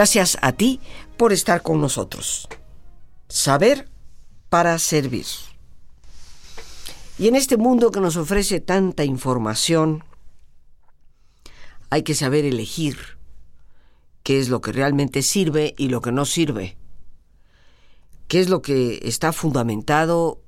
Gracias 0.00 0.38
a 0.40 0.52
ti 0.52 0.80
por 1.18 1.30
estar 1.30 1.60
con 1.60 1.78
nosotros. 1.78 2.48
Saber 3.28 3.86
para 4.48 4.78
servir. 4.78 5.26
Y 7.18 7.28
en 7.28 7.36
este 7.36 7.58
mundo 7.58 7.90
que 7.90 8.00
nos 8.00 8.16
ofrece 8.16 8.60
tanta 8.60 9.04
información, 9.04 10.02
hay 11.90 12.02
que 12.02 12.14
saber 12.14 12.46
elegir 12.46 12.96
qué 14.22 14.40
es 14.40 14.48
lo 14.48 14.62
que 14.62 14.72
realmente 14.72 15.20
sirve 15.20 15.74
y 15.76 15.90
lo 15.90 16.00
que 16.00 16.12
no 16.12 16.24
sirve. 16.24 16.78
Qué 18.26 18.40
es 18.40 18.48
lo 18.48 18.62
que 18.62 19.00
está 19.02 19.34
fundamentado 19.34 20.40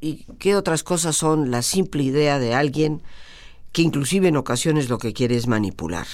y 0.00 0.24
qué 0.40 0.56
otras 0.56 0.82
cosas 0.82 1.14
son 1.14 1.52
la 1.52 1.62
simple 1.62 2.02
idea 2.02 2.40
de 2.40 2.52
alguien 2.56 3.00
que 3.70 3.82
inclusive 3.82 4.26
en 4.26 4.36
ocasiones 4.36 4.88
lo 4.88 4.98
que 4.98 5.12
quiere 5.12 5.36
es 5.36 5.46
manipular. 5.46 6.08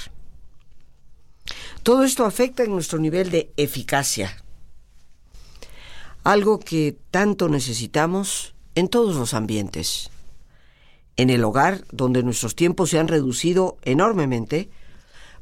Todo 1.83 2.05
esto 2.05 2.25
afecta 2.25 2.65
en 2.65 2.73
nuestro 2.73 2.98
nivel 2.98 3.30
de 3.30 3.52
eficacia, 3.56 4.43
algo 6.24 6.59
que 6.59 6.97
tanto 7.11 7.48
necesitamos 7.48 8.55
en 8.74 8.88
todos 8.88 9.16
los 9.16 9.34
ambientes. 9.34 10.10
En 11.16 11.30
el 11.30 11.45
hogar, 11.45 11.84
donde 11.93 12.23
nuestros 12.23 12.55
tiempos 12.55 12.91
se 12.91 12.98
han 12.98 13.09
reducido 13.09 13.79
enormemente 13.83 14.69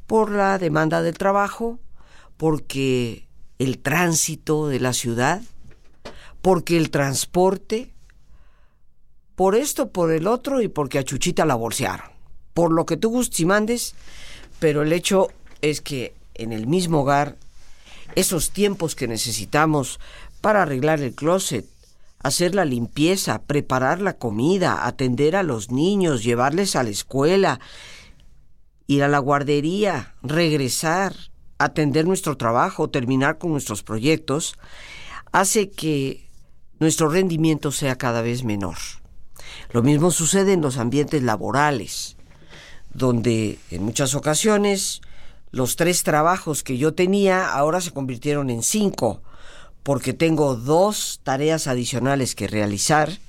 por 0.07 0.31
la 0.31 0.57
demanda 0.57 1.01
del 1.01 1.17
trabajo, 1.17 1.79
porque 2.37 3.27
el 3.59 3.79
tránsito 3.79 4.67
de 4.67 4.79
la 4.79 4.93
ciudad, 4.93 5.41
porque 6.41 6.77
el 6.77 6.91
transporte, 6.91 7.93
por 9.35 9.55
esto, 9.55 9.89
por 9.89 10.11
el 10.11 10.27
otro 10.27 10.61
y 10.61 10.67
porque 10.67 10.99
a 10.99 11.03
Chuchita 11.03 11.45
la 11.45 11.55
bolsearon. 11.55 12.07
Por 12.53 12.71
lo 12.71 12.85
que 12.85 12.97
tú 12.97 13.09
gustes 13.09 13.39
y 13.39 13.45
mandes, 13.45 13.95
pero 14.59 14.83
el 14.83 14.93
hecho 14.93 15.29
es 15.69 15.81
que 15.81 16.13
en 16.35 16.53
el 16.53 16.67
mismo 16.67 17.01
hogar 17.01 17.37
esos 18.15 18.51
tiempos 18.51 18.95
que 18.95 19.07
necesitamos 19.07 19.99
para 20.41 20.61
arreglar 20.61 21.01
el 21.01 21.13
closet, 21.13 21.65
hacer 22.19 22.55
la 22.55 22.65
limpieza, 22.65 23.41
preparar 23.43 24.01
la 24.01 24.13
comida, 24.13 24.85
atender 24.85 25.35
a 25.35 25.43
los 25.43 25.71
niños, 25.71 26.23
llevarles 26.23 26.75
a 26.75 26.83
la 26.83 26.89
escuela, 26.89 27.59
ir 28.87 29.03
a 29.03 29.07
la 29.07 29.19
guardería, 29.19 30.13
regresar, 30.21 31.15
atender 31.57 32.05
nuestro 32.05 32.37
trabajo, 32.37 32.89
terminar 32.89 33.37
con 33.37 33.51
nuestros 33.51 33.83
proyectos, 33.83 34.55
hace 35.31 35.71
que 35.71 36.29
nuestro 36.79 37.09
rendimiento 37.09 37.71
sea 37.71 37.97
cada 37.97 38.21
vez 38.21 38.43
menor. 38.43 38.77
Lo 39.71 39.81
mismo 39.81 40.11
sucede 40.11 40.53
en 40.53 40.61
los 40.61 40.77
ambientes 40.77 41.23
laborales, 41.23 42.17
donde 42.93 43.59
en 43.71 43.83
muchas 43.83 44.15
ocasiones 44.15 45.01
los 45.55 45.77
tres 45.77 46.03
trabajos 46.03 46.63
que 46.63 46.77
yo 46.77 46.95
tenía 46.95 47.49
ahora 47.49 47.79
se 47.79 47.91
convirtieron 47.91 48.49
en 48.49 48.61
cinco, 48.61 49.21
porque 49.83 50.11
tengo 50.11 50.57
dos 50.57 51.21
tareas 51.23 51.67
adicionales 51.67 52.35
que 52.35 52.47
realizar 52.47 53.19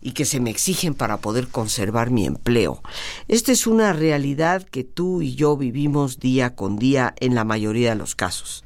y 0.00 0.14
que 0.14 0.24
se 0.24 0.40
me 0.40 0.50
exigen 0.50 0.94
para 0.94 1.18
poder 1.18 1.46
conservar 1.46 2.10
mi 2.10 2.26
empleo. 2.26 2.82
Esta 3.28 3.52
es 3.52 3.68
una 3.68 3.92
realidad 3.92 4.64
que 4.64 4.82
tú 4.82 5.22
y 5.22 5.36
yo 5.36 5.56
vivimos 5.56 6.18
día 6.18 6.56
con 6.56 6.76
día 6.76 7.14
en 7.20 7.36
la 7.36 7.44
mayoría 7.44 7.90
de 7.90 7.96
los 7.96 8.16
casos. 8.16 8.64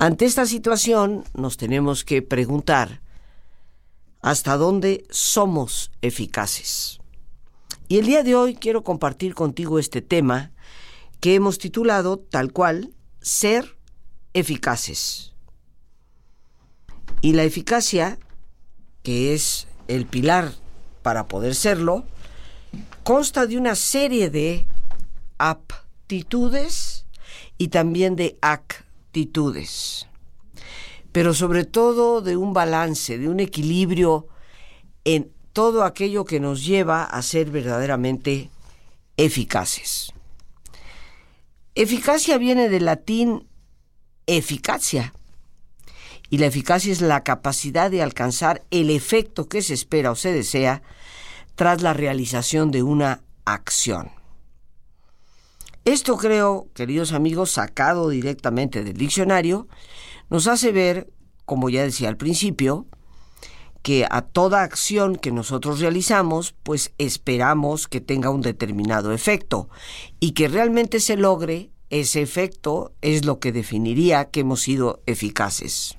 Ante 0.00 0.24
esta 0.24 0.46
situación 0.46 1.22
nos 1.32 1.58
tenemos 1.58 2.02
que 2.02 2.22
preguntar 2.22 3.02
hasta 4.20 4.56
dónde 4.56 5.04
somos 5.10 5.92
eficaces. 6.02 6.98
Y 7.86 7.98
el 7.98 8.06
día 8.06 8.24
de 8.24 8.34
hoy 8.34 8.56
quiero 8.56 8.82
compartir 8.82 9.36
contigo 9.36 9.78
este 9.78 10.02
tema 10.02 10.50
que 11.20 11.34
hemos 11.34 11.58
titulado 11.58 12.18
tal 12.18 12.52
cual 12.52 12.94
Ser 13.22 13.76
eficaces. 14.32 15.34
Y 17.20 17.34
la 17.34 17.44
eficacia, 17.44 18.18
que 19.02 19.34
es 19.34 19.68
el 19.88 20.06
pilar 20.06 20.54
para 21.02 21.28
poder 21.28 21.54
serlo, 21.54 22.06
consta 23.02 23.46
de 23.46 23.58
una 23.58 23.74
serie 23.74 24.30
de 24.30 24.66
aptitudes 25.36 27.04
y 27.58 27.68
también 27.68 28.16
de 28.16 28.38
actitudes, 28.40 30.06
pero 31.12 31.34
sobre 31.34 31.64
todo 31.64 32.22
de 32.22 32.38
un 32.38 32.54
balance, 32.54 33.18
de 33.18 33.28
un 33.28 33.40
equilibrio 33.40 34.28
en 35.04 35.30
todo 35.52 35.84
aquello 35.84 36.24
que 36.24 36.40
nos 36.40 36.64
lleva 36.64 37.04
a 37.04 37.20
ser 37.20 37.50
verdaderamente 37.50 38.50
eficaces. 39.18 40.14
Eficacia 41.82 42.36
viene 42.36 42.68
del 42.68 42.84
latín 42.84 43.48
eficacia. 44.26 45.14
Y 46.28 46.36
la 46.36 46.44
eficacia 46.44 46.92
es 46.92 47.00
la 47.00 47.24
capacidad 47.24 47.90
de 47.90 48.02
alcanzar 48.02 48.62
el 48.70 48.90
efecto 48.90 49.48
que 49.48 49.62
se 49.62 49.72
espera 49.72 50.10
o 50.10 50.14
se 50.14 50.30
desea 50.30 50.82
tras 51.54 51.80
la 51.80 51.94
realización 51.94 52.70
de 52.70 52.82
una 52.82 53.22
acción. 53.46 54.10
Esto 55.86 56.18
creo, 56.18 56.68
queridos 56.74 57.12
amigos, 57.12 57.52
sacado 57.52 58.10
directamente 58.10 58.84
del 58.84 58.98
diccionario, 58.98 59.66
nos 60.28 60.48
hace 60.48 60.72
ver, 60.72 61.10
como 61.46 61.70
ya 61.70 61.82
decía 61.82 62.10
al 62.10 62.18
principio, 62.18 62.88
que 63.82 64.06
a 64.10 64.22
toda 64.22 64.62
acción 64.62 65.16
que 65.16 65.32
nosotros 65.32 65.80
realizamos, 65.80 66.54
pues 66.62 66.92
esperamos 66.98 67.88
que 67.88 68.00
tenga 68.00 68.30
un 68.30 68.42
determinado 68.42 69.12
efecto 69.12 69.68
y 70.20 70.32
que 70.32 70.48
realmente 70.48 71.00
se 71.00 71.16
logre 71.16 71.70
ese 71.88 72.22
efecto 72.22 72.92
es 73.00 73.24
lo 73.24 73.40
que 73.40 73.52
definiría 73.52 74.26
que 74.26 74.40
hemos 74.40 74.62
sido 74.62 75.02
eficaces. 75.06 75.96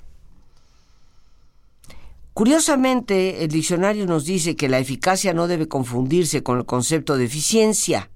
Curiosamente, 2.32 3.44
el 3.44 3.50
diccionario 3.50 4.06
nos 4.06 4.24
dice 4.24 4.56
que 4.56 4.70
la 4.70 4.78
eficacia 4.78 5.34
no 5.34 5.48
debe 5.48 5.68
confundirse 5.68 6.42
con 6.42 6.58
el 6.58 6.64
concepto 6.64 7.18
de 7.18 7.26
eficiencia, 7.26 8.10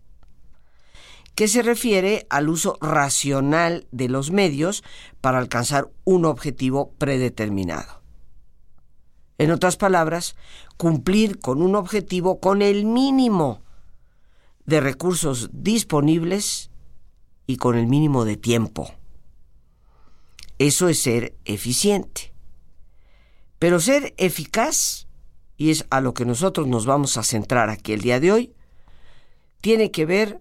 que 1.35 1.49
se 1.49 1.61
refiere 1.61 2.27
al 2.31 2.49
uso 2.49 2.79
racional 2.81 3.87
de 3.93 4.09
los 4.09 4.31
medios 4.31 4.83
para 5.21 5.37
alcanzar 5.37 5.91
un 6.05 6.25
objetivo 6.25 6.93
predeterminado. 6.97 8.06
En 9.39 9.51
otras 9.51 9.77
palabras, 9.77 10.37
cumplir 10.77 11.39
con 11.39 11.63
un 11.63 11.75
objetivo 11.75 12.41
con 12.41 12.63
el 12.63 12.85
mínimo 12.85 13.63
de 14.65 14.81
recursos 14.81 15.51
disponibles 15.53 16.71
y 17.47 17.57
con 17.57 17.77
el 17.77 17.87
mínimo 17.87 18.25
de 18.25 18.37
tiempo. 18.37 18.91
Eso 20.59 20.89
es 20.89 21.03
ser 21.03 21.35
eficiente. 21.45 22.33
Pero 23.59 23.81
ser 23.81 24.15
eficaz, 24.17 25.07
y 25.57 25.71
es 25.71 25.87
a 25.91 26.01
lo 26.01 26.15
que 26.15 26.25
nosotros 26.25 26.67
nos 26.67 26.87
vamos 26.87 27.17
a 27.17 27.23
centrar 27.23 27.71
aquí 27.71 27.93
el 27.93 28.01
día 28.01 28.21
de 28.21 28.33
hoy, 28.33 28.55
tiene 29.61 29.91
que 29.91 30.07
ver 30.07 30.41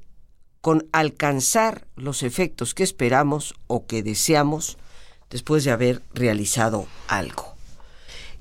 con 0.61 0.87
alcanzar 0.91 1.87
los 1.95 2.23
efectos 2.23 2.73
que 2.73 2.83
esperamos 2.83 3.53
o 3.67 3.85
que 3.85 4.03
deseamos 4.03 4.77
después 5.29 5.63
de 5.63 5.71
haber 5.71 6.01
realizado 6.13 6.87
algo. 7.07 7.54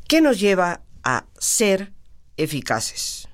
¿Qué 0.09 0.21
nos 0.21 0.39
lleva 0.39 0.83
a 1.03 1.25
ser 1.39 1.93
eficaces? 2.37 3.29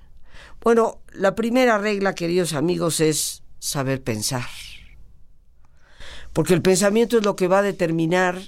Bueno, 0.61 1.01
la 1.13 1.35
primera 1.35 1.79
regla, 1.79 2.15
queridos 2.15 2.53
amigos, 2.53 3.01
es 3.01 3.43
saber 3.59 4.03
pensar. 4.03 4.47
Porque 6.33 6.55
el 6.55 6.63
pensamiento 6.63 7.19
es 7.19 7.25
lo 7.25 7.35
que 7.35 7.49
va 7.49 7.59
a 7.59 7.63
determinar 7.63 8.41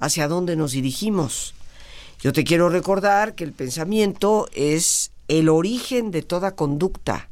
hacia 0.00 0.26
dónde 0.26 0.56
nos 0.56 0.72
dirigimos. 0.72 1.54
Yo 2.20 2.32
te 2.32 2.44
quiero 2.44 2.70
recordar 2.70 3.34
que 3.34 3.44
el 3.44 3.52
pensamiento 3.52 4.48
es 4.52 5.12
el 5.28 5.48
origen 5.48 6.10
de 6.10 6.22
toda 6.22 6.56
conducta. 6.56 7.28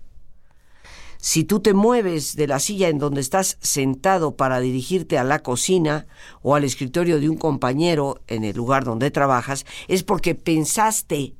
Si 1.24 1.44
tú 1.44 1.60
te 1.60 1.72
mueves 1.72 2.34
de 2.34 2.48
la 2.48 2.58
silla 2.58 2.88
en 2.88 2.98
donde 2.98 3.20
estás 3.20 3.56
sentado 3.60 4.34
para 4.34 4.58
dirigirte 4.58 5.18
a 5.18 5.24
la 5.24 5.38
cocina 5.38 6.08
o 6.42 6.56
al 6.56 6.64
escritorio 6.64 7.20
de 7.20 7.28
un 7.28 7.36
compañero 7.36 8.20
en 8.26 8.42
el 8.42 8.56
lugar 8.56 8.82
donde 8.82 9.12
trabajas, 9.12 9.64
es 9.86 10.02
porque 10.02 10.34
pensaste 10.34 11.36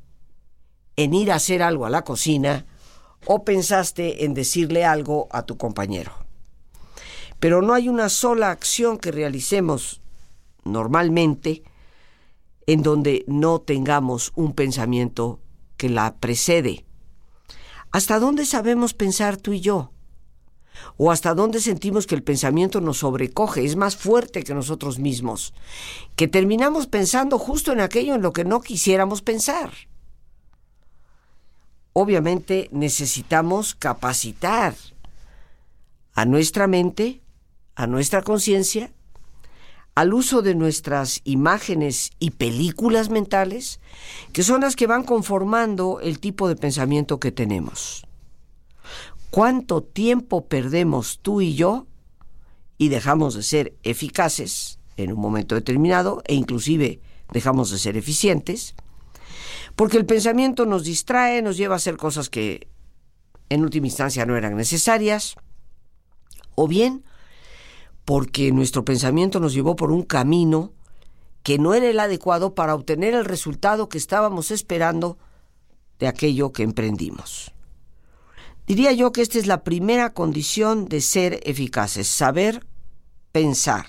en 0.95 1.15
ir 1.15 1.33
a 1.33 1.35
hacer 1.35 1.65
algo 1.65 1.85
a 1.85 1.91
la 1.91 2.05
cocina 2.05 2.65
o 3.27 3.43
pensaste 3.43 4.25
en 4.25 4.35
decirle 4.35 4.85
algo 4.85 5.27
a 5.33 5.43
tu 5.47 5.57
compañero. 5.57 6.13
Pero 7.41 7.61
no 7.61 7.75
hay 7.75 7.89
una 7.89 8.09
sola 8.09 8.53
acción 8.53 8.99
que 8.99 9.11
realicemos 9.11 10.01
normalmente 10.63 11.65
en 12.69 12.85
donde 12.85 13.25
no 13.27 13.61
tengamos 13.61 14.31
un 14.37 14.53
pensamiento 14.53 15.41
que 15.77 15.89
la 15.89 16.15
precede. 16.21 16.85
¿Hasta 17.93 18.19
dónde 18.19 18.47
sabemos 18.47 18.95
pensar 18.95 19.37
tú 19.37 19.53
y 19.53 19.61
yo? 19.61 19.93
¿O 20.97 21.11
hasta 21.11 21.35
dónde 21.35 21.61
sentimos 21.61 22.07
que 22.07 22.15
el 22.15 22.23
pensamiento 22.23 22.81
nos 22.81 22.99
sobrecoge, 22.99 23.65
es 23.65 23.77
más 23.77 23.97
fuerte 23.97 24.43
que 24.43 24.55
nosotros 24.55 24.99
mismos? 24.99 25.53
Que 26.17 26.27
terminamos 26.27 26.87
pensando 26.87 27.39
justo 27.39 27.73
en 27.73 27.81
aquello 27.81 28.15
en 28.15 28.23
lo 28.23 28.33
que 28.33 28.45
no 28.45 28.63
quisiéramos 28.63 29.21
pensar. 29.21 29.71
Obviamente 31.93 32.69
necesitamos 32.73 33.75
capacitar 33.75 34.75
a 36.15 36.25
nuestra 36.25 36.67
mente, 36.67 37.21
a 37.75 37.87
nuestra 37.87 38.23
conciencia, 38.23 38.91
al 39.95 40.15
uso 40.15 40.43
de 40.43 40.55
nuestras 40.55 41.21
imágenes 41.25 42.11
y 42.19 42.31
películas 42.31 43.11
mentales, 43.11 43.81
que 44.33 44.43
son 44.43 44.63
las 44.63 44.77
que 44.77 44.87
van 44.87 45.05
conformando 45.05 46.01
el 46.01 46.19
tipo 46.19 46.49
de 46.49 46.57
pensamiento 46.57 47.21
que 47.21 47.33
tenemos. 47.33 48.07
¿Cuánto 49.31 49.83
tiempo 49.83 50.47
perdemos 50.47 51.19
tú 51.21 51.41
y 51.41 51.55
yo 51.55 51.87
y 52.79 52.89
dejamos 52.89 53.35
de 53.35 53.43
ser 53.43 53.75
eficaces 53.83 54.79
en 54.97 55.13
un 55.13 55.21
momento 55.21 55.55
determinado 55.55 56.23
e 56.27 56.35
inclusive 56.35 57.01
dejamos 57.33 57.71
de 57.71 57.79
ser 57.79 57.97
eficientes? 57.97 58.75
Porque 59.77 59.97
el 59.97 60.07
pensamiento 60.07 60.67
nos 60.67 60.85
distrae, 60.85 61.43
nos 61.43 61.57
lleva 61.57 61.75
a 61.75 61.77
hacer 61.77 61.97
cosas 61.97 62.29
que 62.29 62.69
en 63.49 63.63
última 63.63 63.87
instancia 63.87 64.25
no 64.25 64.37
eran 64.37 64.57
necesarias, 64.57 65.37
o 66.55 66.69
bien 66.69 67.05
porque 68.05 68.51
nuestro 68.53 68.85
pensamiento 68.85 69.41
nos 69.41 69.53
llevó 69.53 69.77
por 69.77 69.93
un 69.93 70.03
camino 70.03 70.73
que 71.43 71.59
no 71.59 71.75
era 71.75 71.89
el 71.89 72.01
adecuado 72.01 72.55
para 72.55 72.75
obtener 72.75 73.15
el 73.15 73.25
resultado 73.25 73.89
que 73.89 73.99
estábamos 73.99 74.51
esperando 74.51 75.19
de 75.99 76.09
aquello 76.09 76.53
que 76.53 76.63
emprendimos. 76.63 77.53
Diría 78.67 78.93
yo 78.93 79.13
que 79.13 79.23
esta 79.23 79.39
es 79.39 79.47
la 79.47 79.65
primera 79.65 80.15
condición 80.15 80.87
de 80.87 81.01
ser 81.01 81.41
eficaces, 81.45 82.07
saber 82.09 82.65
pensar. 83.33 83.87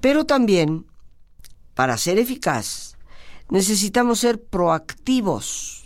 Pero 0.00 0.26
también, 0.26 0.86
para 1.74 1.96
ser 1.96 2.18
eficaz, 2.18 2.96
necesitamos 3.48 4.20
ser 4.20 4.42
proactivos. 4.42 5.84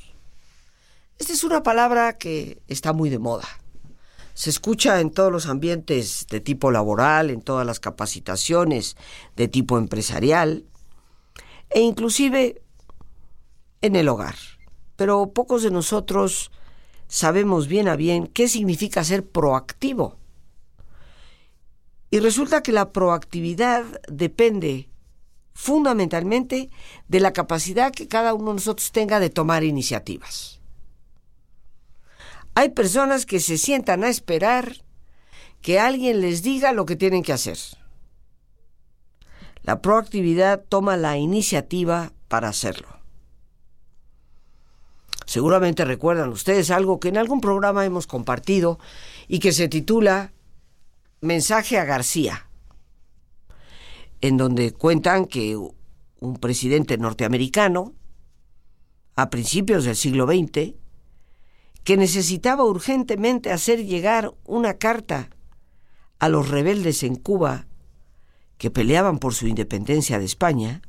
Esta 1.18 1.32
es 1.32 1.44
una 1.44 1.62
palabra 1.62 2.18
que 2.18 2.60
está 2.66 2.92
muy 2.92 3.08
de 3.08 3.20
moda 3.20 3.61
se 4.34 4.50
escucha 4.50 5.00
en 5.00 5.10
todos 5.10 5.30
los 5.30 5.46
ambientes 5.46 6.26
de 6.30 6.40
tipo 6.40 6.70
laboral, 6.70 7.30
en 7.30 7.42
todas 7.42 7.66
las 7.66 7.80
capacitaciones 7.80 8.96
de 9.36 9.48
tipo 9.48 9.78
empresarial 9.78 10.64
e 11.70 11.80
inclusive 11.80 12.62
en 13.80 13.96
el 13.96 14.08
hogar. 14.08 14.36
Pero 14.96 15.32
pocos 15.32 15.62
de 15.62 15.70
nosotros 15.70 16.50
sabemos 17.08 17.66
bien 17.66 17.88
a 17.88 17.96
bien 17.96 18.26
qué 18.26 18.48
significa 18.48 19.04
ser 19.04 19.26
proactivo. 19.26 20.16
Y 22.10 22.20
resulta 22.20 22.62
que 22.62 22.72
la 22.72 22.92
proactividad 22.92 23.84
depende 24.08 24.88
fundamentalmente 25.54 26.70
de 27.08 27.20
la 27.20 27.32
capacidad 27.32 27.92
que 27.92 28.08
cada 28.08 28.34
uno 28.34 28.50
de 28.50 28.54
nosotros 28.54 28.92
tenga 28.92 29.20
de 29.20 29.30
tomar 29.30 29.64
iniciativas. 29.64 30.61
Hay 32.54 32.70
personas 32.70 33.26
que 33.26 33.40
se 33.40 33.56
sientan 33.56 34.04
a 34.04 34.08
esperar 34.08 34.76
que 35.62 35.78
alguien 35.78 36.20
les 36.20 36.42
diga 36.42 36.72
lo 36.72 36.84
que 36.84 36.96
tienen 36.96 37.22
que 37.22 37.32
hacer. 37.32 37.58
La 39.62 39.80
proactividad 39.80 40.62
toma 40.68 40.96
la 40.96 41.16
iniciativa 41.16 42.12
para 42.28 42.48
hacerlo. 42.48 42.88
Seguramente 45.24 45.84
recuerdan 45.84 46.28
ustedes 46.30 46.70
algo 46.70 47.00
que 47.00 47.08
en 47.08 47.16
algún 47.16 47.40
programa 47.40 47.86
hemos 47.86 48.06
compartido 48.06 48.78
y 49.28 49.38
que 49.38 49.52
se 49.52 49.68
titula 49.68 50.32
Mensaje 51.20 51.78
a 51.78 51.84
García, 51.84 52.48
en 54.20 54.36
donde 54.36 54.72
cuentan 54.72 55.26
que 55.26 55.56
un 55.56 56.36
presidente 56.36 56.98
norteamericano, 56.98 57.94
a 59.14 59.30
principios 59.30 59.84
del 59.84 59.96
siglo 59.96 60.26
XX, 60.26 60.74
que 61.84 61.96
necesitaba 61.96 62.64
urgentemente 62.64 63.50
hacer 63.50 63.84
llegar 63.84 64.32
una 64.44 64.74
carta 64.74 65.30
a 66.18 66.28
los 66.28 66.48
rebeldes 66.48 67.02
en 67.02 67.16
Cuba 67.16 67.66
que 68.58 68.70
peleaban 68.70 69.18
por 69.18 69.34
su 69.34 69.48
independencia 69.48 70.20
de 70.20 70.24
España, 70.24 70.82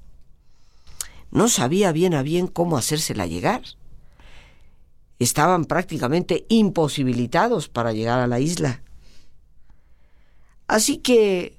no 1.32 1.48
sabía 1.48 1.92
bien 1.92 2.14
a 2.14 2.22
bien 2.22 2.46
cómo 2.46 2.78
hacérsela 2.78 3.26
llegar. 3.26 3.64
Estaban 5.18 5.66
prácticamente 5.66 6.46
imposibilitados 6.50 7.70
para 7.70 7.94
llegar 7.94 8.20
a 8.20 8.28
la 8.28 8.40
isla. 8.40 8.84
Así 10.68 10.98
que 10.98 11.58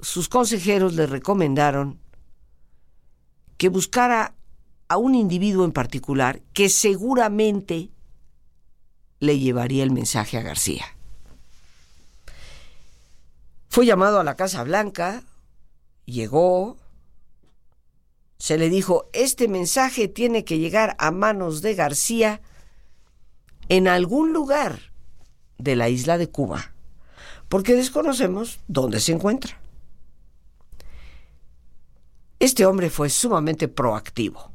sus 0.00 0.28
consejeros 0.28 0.94
le 0.94 1.06
recomendaron 1.06 1.98
que 3.56 3.70
buscara 3.70 4.34
a 4.88 4.98
un 4.98 5.14
individuo 5.14 5.64
en 5.64 5.72
particular 5.72 6.42
que 6.52 6.68
seguramente 6.68 7.93
le 9.20 9.38
llevaría 9.38 9.82
el 9.82 9.90
mensaje 9.90 10.38
a 10.38 10.42
García. 10.42 10.84
Fue 13.68 13.86
llamado 13.86 14.20
a 14.20 14.24
la 14.24 14.36
Casa 14.36 14.62
Blanca, 14.62 15.24
llegó, 16.04 16.76
se 18.38 18.58
le 18.58 18.68
dijo, 18.68 19.08
este 19.12 19.48
mensaje 19.48 20.06
tiene 20.06 20.44
que 20.44 20.58
llegar 20.58 20.94
a 20.98 21.10
manos 21.10 21.62
de 21.62 21.74
García 21.74 22.40
en 23.68 23.88
algún 23.88 24.32
lugar 24.32 24.92
de 25.58 25.76
la 25.76 25.88
isla 25.88 26.18
de 26.18 26.28
Cuba, 26.28 26.72
porque 27.48 27.74
desconocemos 27.74 28.60
dónde 28.68 29.00
se 29.00 29.12
encuentra. 29.12 29.58
Este 32.38 32.66
hombre 32.66 32.90
fue 32.90 33.08
sumamente 33.08 33.68
proactivo. 33.68 34.52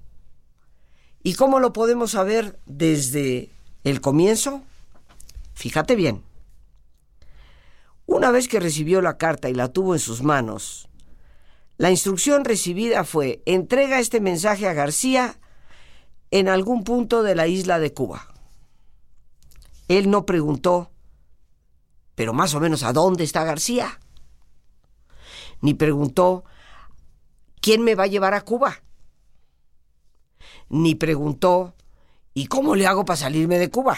¿Y 1.24 1.34
cómo 1.34 1.60
lo 1.60 1.74
podemos 1.74 2.12
saber 2.12 2.60
desde 2.66 3.52
el 3.84 4.02
comienzo, 4.02 4.64
fíjate 5.54 5.96
bien, 5.96 6.24
una 8.06 8.32
vez 8.32 8.48
que 8.48 8.60
recibió 8.60 9.02
la 9.02 9.18
carta 9.18 9.50
y 9.50 9.54
la 9.54 9.72
tuvo 9.72 9.94
en 9.94 10.00
sus 10.00 10.24
manos, 10.24 10.90
la 11.78 11.92
instrucción 11.92 12.44
recibida 12.44 13.04
fue 13.04 13.42
entrega 13.46 14.00
este 14.00 14.20
mensaje 14.20 14.68
a 14.68 14.74
García 14.74 15.40
en 16.32 16.50
algún 16.50 16.84
punto 16.84 17.24
de 17.24 17.36
la 17.36 17.48
isla 17.48 17.80
de 17.80 17.94
Cuba. 17.94 18.28
Él 19.88 20.10
no 20.10 20.26
preguntó, 20.26 20.92
pero 22.16 22.34
más 22.34 22.54
o 22.54 22.60
menos 22.60 22.84
a 22.84 22.94
dónde 22.94 23.24
está 23.24 23.44
García, 23.44 24.00
ni 25.62 25.74
preguntó, 25.74 26.44
¿quién 27.62 27.84
me 27.84 27.96
va 27.96 28.04
a 28.04 28.08
llevar 28.08 28.34
a 28.34 28.42
Cuba? 28.42 28.82
Ni 30.70 30.96
preguntó, 30.96 31.76
¿Y 32.34 32.48
cómo 32.48 32.76
le 32.76 32.88
hago 32.88 33.06
para 33.06 33.18
salirme 33.18 33.58
de 33.58 33.70
Cuba? 33.70 33.98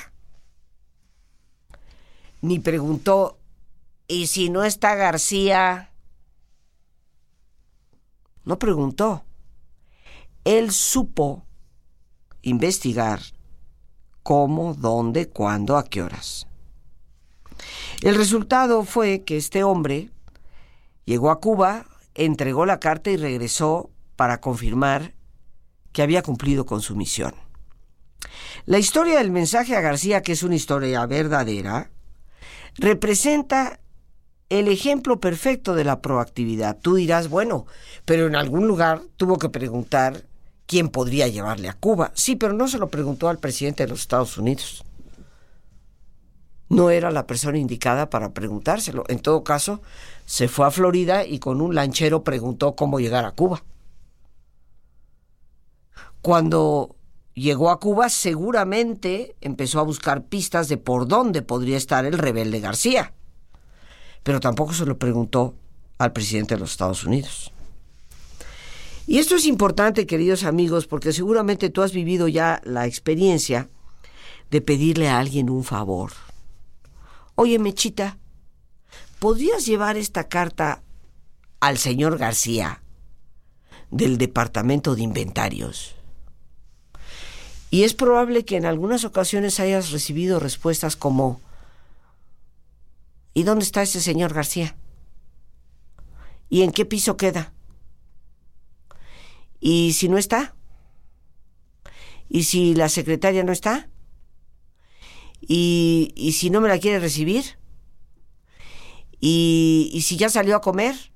Ni 2.41 2.59
preguntó, 2.59 3.37
¿y 4.07 4.27
si 4.27 4.49
no 4.49 4.63
está 4.63 4.95
García? 4.95 5.91
No 8.43 8.57
preguntó. 8.57 9.23
Él 10.43 10.71
supo 10.71 11.45
investigar 12.41 13.19
cómo, 14.23 14.73
dónde, 14.73 15.29
cuándo, 15.29 15.77
a 15.77 15.83
qué 15.83 16.01
horas. 16.01 16.47
El 18.01 18.15
resultado 18.15 18.83
fue 18.83 19.23
que 19.23 19.37
este 19.37 19.63
hombre 19.63 20.09
llegó 21.05 21.29
a 21.29 21.39
Cuba, 21.39 21.85
entregó 22.15 22.65
la 22.65 22.79
carta 22.79 23.11
y 23.11 23.17
regresó 23.17 23.91
para 24.15 24.41
confirmar 24.41 25.13
que 25.91 26.01
había 26.01 26.23
cumplido 26.23 26.65
con 26.65 26.81
su 26.81 26.95
misión. 26.95 27.35
La 28.65 28.79
historia 28.79 29.17
del 29.17 29.31
mensaje 29.31 29.75
a 29.75 29.81
García, 29.81 30.21
que 30.21 30.33
es 30.33 30.43
una 30.43 30.55
historia 30.55 31.05
verdadera, 31.05 31.89
representa 32.77 33.79
el 34.49 34.67
ejemplo 34.67 35.19
perfecto 35.19 35.75
de 35.75 35.85
la 35.85 36.01
proactividad. 36.01 36.77
Tú 36.77 36.95
dirás, 36.95 37.29
bueno, 37.29 37.65
pero 38.05 38.27
en 38.27 38.35
algún 38.35 38.67
lugar 38.67 39.01
tuvo 39.17 39.37
que 39.37 39.49
preguntar 39.49 40.25
quién 40.65 40.89
podría 40.89 41.27
llevarle 41.27 41.69
a 41.69 41.73
Cuba. 41.73 42.11
Sí, 42.15 42.35
pero 42.35 42.53
no 42.53 42.67
se 42.67 42.77
lo 42.77 42.89
preguntó 42.89 43.29
al 43.29 43.39
presidente 43.39 43.83
de 43.83 43.89
los 43.89 44.01
Estados 44.01 44.37
Unidos. 44.37 44.83
No 46.69 46.89
era 46.89 47.11
la 47.11 47.27
persona 47.27 47.57
indicada 47.57 48.09
para 48.09 48.33
preguntárselo. 48.33 49.03
En 49.07 49.19
todo 49.19 49.43
caso, 49.43 49.81
se 50.25 50.47
fue 50.47 50.65
a 50.65 50.71
Florida 50.71 51.25
y 51.25 51.39
con 51.39 51.59
un 51.59 51.75
lanchero 51.75 52.23
preguntó 52.23 52.75
cómo 52.75 52.99
llegar 52.99 53.25
a 53.25 53.31
Cuba. 53.31 53.63
Cuando 56.21 56.95
llegó 57.33 57.69
a 57.69 57.79
Cuba, 57.79 58.09
seguramente 58.09 59.35
empezó 59.41 59.79
a 59.79 59.83
buscar 59.83 60.25
pistas 60.25 60.67
de 60.67 60.77
por 60.77 61.07
dónde 61.07 61.41
podría 61.41 61.77
estar 61.77 62.05
el 62.05 62.17
rebelde 62.17 62.59
García. 62.59 63.13
Pero 64.23 64.39
tampoco 64.39 64.73
se 64.73 64.85
lo 64.85 64.97
preguntó 64.97 65.55
al 65.97 66.13
presidente 66.13 66.55
de 66.55 66.59
los 66.59 66.71
Estados 66.71 67.03
Unidos. 67.03 67.51
Y 69.07 69.17
esto 69.17 69.35
es 69.35 69.45
importante, 69.45 70.05
queridos 70.05 70.43
amigos, 70.43 70.87
porque 70.87 71.11
seguramente 71.11 71.69
tú 71.69 71.81
has 71.81 71.91
vivido 71.91 72.27
ya 72.27 72.61
la 72.63 72.85
experiencia 72.85 73.69
de 74.51 74.61
pedirle 74.61 75.09
a 75.09 75.19
alguien 75.19 75.49
un 75.49 75.63
favor. 75.63 76.11
Oye, 77.35 77.57
Mechita, 77.57 78.17
¿podrías 79.19 79.65
llevar 79.65 79.97
esta 79.97 80.27
carta 80.27 80.83
al 81.59 81.77
señor 81.77 82.17
García 82.17 82.83
del 83.89 84.17
Departamento 84.17 84.95
de 84.95 85.01
Inventarios? 85.01 85.95
Y 87.71 87.83
es 87.83 87.93
probable 87.93 88.43
que 88.43 88.57
en 88.57 88.65
algunas 88.65 89.05
ocasiones 89.05 89.61
hayas 89.61 89.91
recibido 89.91 90.41
respuestas 90.41 90.97
como, 90.97 91.39
¿y 93.33 93.43
dónde 93.43 93.63
está 93.63 93.81
ese 93.81 94.01
señor 94.01 94.33
García? 94.33 94.75
¿Y 96.49 96.63
en 96.63 96.73
qué 96.73 96.85
piso 96.85 97.15
queda? 97.15 97.53
¿Y 99.61 99.93
si 99.93 100.09
no 100.09 100.17
está? 100.17 100.53
¿Y 102.27 102.43
si 102.43 102.75
la 102.75 102.89
secretaria 102.89 103.41
no 103.43 103.53
está? 103.53 103.87
¿Y, 105.39 106.11
y 106.17 106.33
si 106.33 106.49
no 106.49 106.59
me 106.59 106.67
la 106.67 106.77
quiere 106.77 106.99
recibir? 106.99 107.57
¿Y, 109.21 109.89
y 109.93 110.01
si 110.01 110.17
ya 110.17 110.29
salió 110.29 110.57
a 110.57 110.61
comer? 110.61 111.10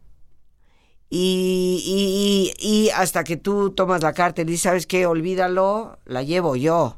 Y, 1.09 2.53
y, 2.59 2.67
y, 2.67 2.89
hasta 2.89 3.23
que 3.23 3.37
tú 3.37 3.69
tomas 3.71 4.01
la 4.01 4.13
carta 4.13 4.41
y 4.41 4.57
¿sabes 4.57 4.87
qué? 4.87 5.05
Olvídalo, 5.05 5.99
la 6.05 6.23
llevo 6.23 6.55
yo. 6.55 6.97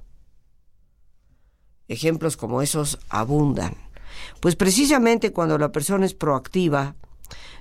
Ejemplos 1.88 2.38
como 2.38 2.62
esos 2.62 3.00
abundan. 3.10 3.76
Pues 4.40 4.56
precisamente 4.56 5.32
cuando 5.32 5.58
la 5.58 5.72
persona 5.72 6.06
es 6.06 6.14
proactiva, 6.14 6.96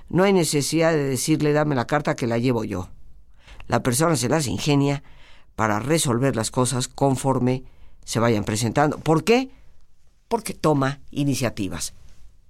no 0.09 0.23
hay 0.23 0.33
necesidad 0.33 0.91
de 0.91 1.03
decirle, 1.03 1.53
dame 1.53 1.75
la 1.75 1.87
carta 1.87 2.15
que 2.15 2.27
la 2.27 2.37
llevo 2.37 2.63
yo. 2.63 2.89
La 3.67 3.83
persona 3.83 4.15
se 4.15 4.29
las 4.29 4.47
ingenia 4.47 5.03
para 5.55 5.79
resolver 5.79 6.35
las 6.35 6.51
cosas 6.51 6.87
conforme 6.87 7.63
se 8.05 8.19
vayan 8.19 8.45
presentando. 8.45 8.97
¿Por 8.99 9.23
qué? 9.23 9.49
Porque 10.27 10.53
toma 10.53 11.01
iniciativas. 11.11 11.93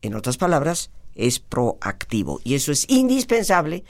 En 0.01 0.13
otras 0.13 0.38
palabras, 0.38 0.92
es 1.17 1.39
proactivo. 1.39 2.39
Y 2.43 2.55
eso 2.55 2.71
es 2.71 2.86
indispensable 2.89 3.83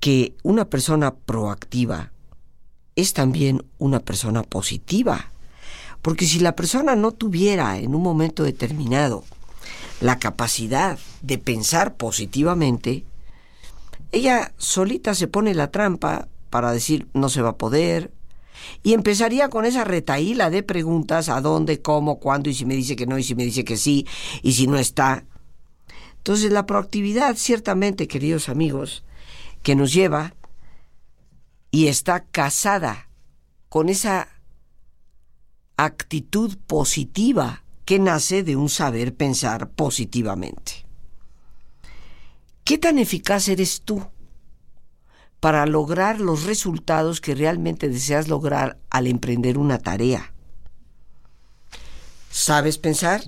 que 0.00 0.34
una 0.42 0.66
persona 0.66 1.14
proactiva 1.14 2.12
es 2.96 3.12
también 3.12 3.64
una 3.78 4.00
persona 4.00 4.42
positiva. 4.42 5.30
Porque 6.02 6.26
si 6.26 6.40
la 6.40 6.56
persona 6.56 6.96
no 6.96 7.12
tuviera 7.12 7.78
en 7.78 7.94
un 7.94 8.02
momento 8.02 8.42
determinado 8.42 9.24
la 10.00 10.18
capacidad 10.18 10.98
de 11.22 11.38
pensar 11.38 11.96
positivamente, 11.96 13.04
ella 14.10 14.52
solita 14.58 15.14
se 15.14 15.28
pone 15.28 15.54
la 15.54 15.70
trampa 15.70 16.28
para 16.50 16.72
decir 16.72 17.06
no 17.14 17.28
se 17.28 17.40
va 17.40 17.50
a 17.50 17.56
poder, 17.56 18.10
y 18.82 18.94
empezaría 18.94 19.48
con 19.48 19.64
esa 19.64 19.84
retaíla 19.84 20.50
de 20.50 20.62
preguntas 20.62 21.28
a 21.28 21.40
dónde, 21.40 21.80
cómo, 21.80 22.18
cuándo, 22.18 22.50
y 22.50 22.54
si 22.54 22.64
me 22.64 22.74
dice 22.74 22.96
que 22.96 23.06
no, 23.06 23.18
y 23.18 23.22
si 23.22 23.34
me 23.34 23.44
dice 23.44 23.64
que 23.64 23.76
sí, 23.76 24.06
y 24.42 24.52
si 24.52 24.66
no 24.66 24.78
está. 24.78 25.24
Entonces 26.22 26.52
la 26.52 26.66
proactividad, 26.66 27.34
ciertamente, 27.34 28.06
queridos 28.06 28.48
amigos, 28.48 29.02
que 29.64 29.74
nos 29.74 29.92
lleva 29.92 30.34
y 31.72 31.88
está 31.88 32.22
casada 32.22 33.08
con 33.68 33.88
esa 33.88 34.28
actitud 35.76 36.56
positiva 36.68 37.64
que 37.84 37.98
nace 37.98 38.44
de 38.44 38.54
un 38.54 38.68
saber 38.68 39.16
pensar 39.16 39.70
positivamente. 39.70 40.86
¿Qué 42.62 42.78
tan 42.78 43.00
eficaz 43.00 43.48
eres 43.48 43.80
tú 43.80 44.06
para 45.40 45.66
lograr 45.66 46.20
los 46.20 46.44
resultados 46.44 47.20
que 47.20 47.34
realmente 47.34 47.88
deseas 47.88 48.28
lograr 48.28 48.78
al 48.90 49.08
emprender 49.08 49.58
una 49.58 49.80
tarea? 49.80 50.32
¿Sabes 52.30 52.78
pensar? 52.78 53.22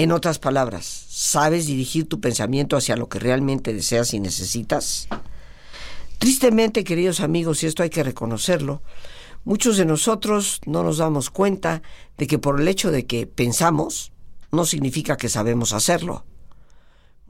En 0.00 0.12
otras 0.12 0.38
palabras, 0.38 1.06
¿sabes 1.08 1.66
dirigir 1.66 2.08
tu 2.08 2.20
pensamiento 2.20 2.76
hacia 2.76 2.94
lo 2.94 3.08
que 3.08 3.18
realmente 3.18 3.74
deseas 3.74 4.14
y 4.14 4.20
necesitas? 4.20 5.08
Tristemente, 6.20 6.84
queridos 6.84 7.18
amigos, 7.18 7.64
y 7.64 7.66
esto 7.66 7.82
hay 7.82 7.90
que 7.90 8.04
reconocerlo, 8.04 8.80
muchos 9.44 9.76
de 9.76 9.84
nosotros 9.84 10.60
no 10.66 10.84
nos 10.84 10.98
damos 10.98 11.30
cuenta 11.30 11.82
de 12.16 12.28
que 12.28 12.38
por 12.38 12.60
el 12.60 12.68
hecho 12.68 12.92
de 12.92 13.06
que 13.06 13.26
pensamos, 13.26 14.12
no 14.52 14.66
significa 14.66 15.16
que 15.16 15.28
sabemos 15.28 15.72
hacerlo. 15.72 16.24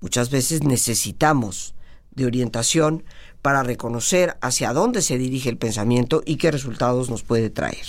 Muchas 0.02 0.28
veces 0.28 0.62
necesitamos 0.62 1.74
de 2.10 2.26
orientación 2.26 3.02
para 3.40 3.62
reconocer 3.62 4.36
hacia 4.42 4.74
dónde 4.74 5.00
se 5.00 5.16
dirige 5.16 5.48
el 5.48 5.56
pensamiento 5.56 6.22
y 6.26 6.36
qué 6.36 6.50
resultados 6.50 7.08
nos 7.08 7.22
puede 7.22 7.48
traer. 7.48 7.86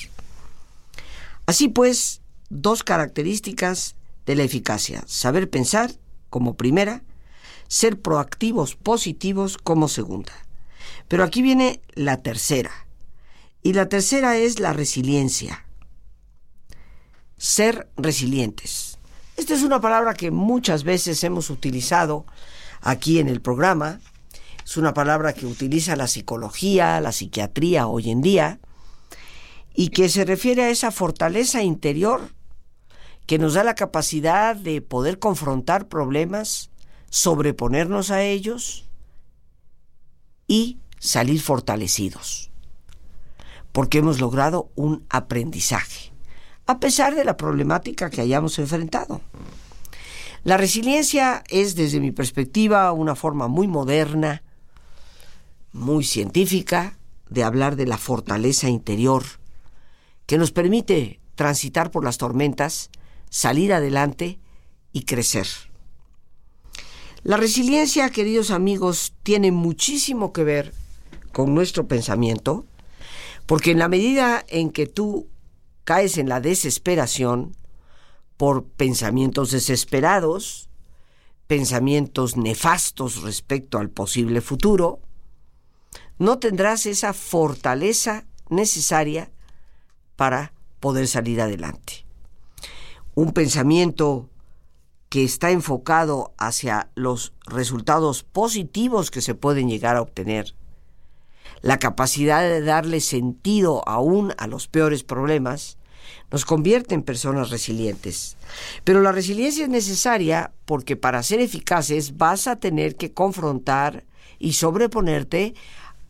Así 1.47 1.67
pues, 1.67 2.21
dos 2.49 2.83
características 2.83 3.97
de 4.29 4.35
la 4.35 4.43
eficacia. 4.43 5.03
Saber 5.07 5.49
pensar 5.49 5.91
como 6.29 6.55
primera, 6.55 7.01
ser 7.67 7.99
proactivos, 7.99 8.75
positivos 8.75 9.57
como 9.57 9.87
segunda. 9.87 10.33
Pero 11.07 11.23
aquí 11.23 11.41
viene 11.41 11.81
la 11.95 12.17
tercera. 12.17 12.69
Y 13.63 13.73
la 13.73 13.89
tercera 13.89 14.37
es 14.37 14.59
la 14.59 14.71
resiliencia. 14.71 15.65
Ser 17.37 17.89
resilientes. 17.97 18.99
Esta 19.35 19.55
es 19.55 19.63
una 19.63 19.81
palabra 19.81 20.13
que 20.13 20.29
muchas 20.29 20.83
veces 20.83 21.23
hemos 21.23 21.49
utilizado 21.49 22.27
aquí 22.81 23.17
en 23.17 23.29
el 23.29 23.41
programa. 23.41 23.99
Es 24.63 24.77
una 24.77 24.93
palabra 24.93 25.33
que 25.33 25.47
utiliza 25.47 25.95
la 25.95 26.07
psicología, 26.07 27.01
la 27.01 27.13
psiquiatría 27.13 27.87
hoy 27.87 28.11
en 28.11 28.21
día, 28.21 28.59
y 29.73 29.89
que 29.89 30.07
se 30.07 30.23
refiere 30.23 30.65
a 30.65 30.69
esa 30.69 30.91
fortaleza 30.91 31.63
interior 31.63 32.29
que 33.29 33.37
nos 33.37 33.53
da 33.53 33.63
la 33.63 33.75
capacidad 33.75 34.55
de 34.55 34.81
poder 34.81 35.19
confrontar 35.19 35.87
problemas, 35.87 36.71
sobreponernos 37.11 38.09
a 38.09 38.23
ellos 38.23 38.89
y 40.47 40.79
salir 40.97 41.39
fortalecidos, 41.39 42.49
porque 43.71 43.99
hemos 43.99 44.19
logrado 44.19 44.71
un 44.73 45.05
aprendizaje, 45.11 46.11
a 46.65 46.79
pesar 46.79 47.13
de 47.13 47.23
la 47.23 47.37
problemática 47.37 48.09
que 48.09 48.21
hayamos 48.21 48.57
enfrentado. 48.57 49.21
La 50.43 50.57
resiliencia 50.57 51.43
es, 51.49 51.75
desde 51.75 51.99
mi 51.99 52.11
perspectiva, 52.11 52.91
una 52.93 53.13
forma 53.13 53.47
muy 53.47 53.67
moderna, 53.67 54.41
muy 55.71 56.03
científica, 56.03 56.97
de 57.29 57.43
hablar 57.43 57.75
de 57.75 57.85
la 57.85 57.99
fortaleza 57.99 58.69
interior, 58.69 59.23
que 60.25 60.39
nos 60.39 60.51
permite 60.51 61.19
transitar 61.35 61.91
por 61.91 62.03
las 62.03 62.17
tormentas 62.17 62.89
salir 63.29 63.73
adelante 63.73 64.39
y 64.91 65.03
crecer. 65.03 65.47
La 67.23 67.37
resiliencia, 67.37 68.09
queridos 68.09 68.51
amigos, 68.51 69.13
tiene 69.23 69.51
muchísimo 69.51 70.33
que 70.33 70.43
ver 70.43 70.73
con 71.31 71.53
nuestro 71.53 71.87
pensamiento, 71.87 72.65
porque 73.45 73.71
en 73.71 73.79
la 73.79 73.87
medida 73.87 74.45
en 74.47 74.71
que 74.71 74.87
tú 74.87 75.27
caes 75.83 76.17
en 76.17 76.29
la 76.29 76.39
desesperación 76.39 77.55
por 78.37 78.63
pensamientos 78.63 79.51
desesperados, 79.51 80.69
pensamientos 81.47 82.37
nefastos 82.37 83.21
respecto 83.21 83.79
al 83.79 83.89
posible 83.89 84.39
futuro, 84.41 85.01
no 86.17 86.39
tendrás 86.39 86.85
esa 86.85 87.13
fortaleza 87.13 88.25
necesaria 88.49 89.31
para 90.15 90.53
poder 90.79 91.07
salir 91.07 91.41
adelante 91.41 92.08
un 93.15 93.33
pensamiento 93.33 94.29
que 95.09 95.23
está 95.23 95.51
enfocado 95.51 96.33
hacia 96.37 96.89
los 96.95 97.33
resultados 97.45 98.23
positivos 98.23 99.11
que 99.11 99.21
se 99.21 99.35
pueden 99.35 99.67
llegar 99.69 99.95
a 99.95 100.01
obtener, 100.01 100.55
la 101.61 101.79
capacidad 101.79 102.41
de 102.41 102.61
darle 102.61 103.01
sentido 103.01 103.87
aún 103.87 104.33
a 104.37 104.47
los 104.47 104.67
peores 104.67 105.03
problemas, 105.03 105.77
nos 106.31 106.45
convierte 106.45 106.95
en 106.95 107.03
personas 107.03 107.49
resilientes. 107.49 108.37
Pero 108.83 109.01
la 109.01 109.11
resiliencia 109.11 109.63
es 109.63 109.69
necesaria 109.69 110.53
porque 110.65 110.95
para 110.95 111.23
ser 111.23 111.39
eficaces 111.39 112.17
vas 112.17 112.47
a 112.47 112.57
tener 112.57 112.95
que 112.95 113.13
confrontar 113.13 114.05
y 114.37 114.53
sobreponerte 114.53 115.55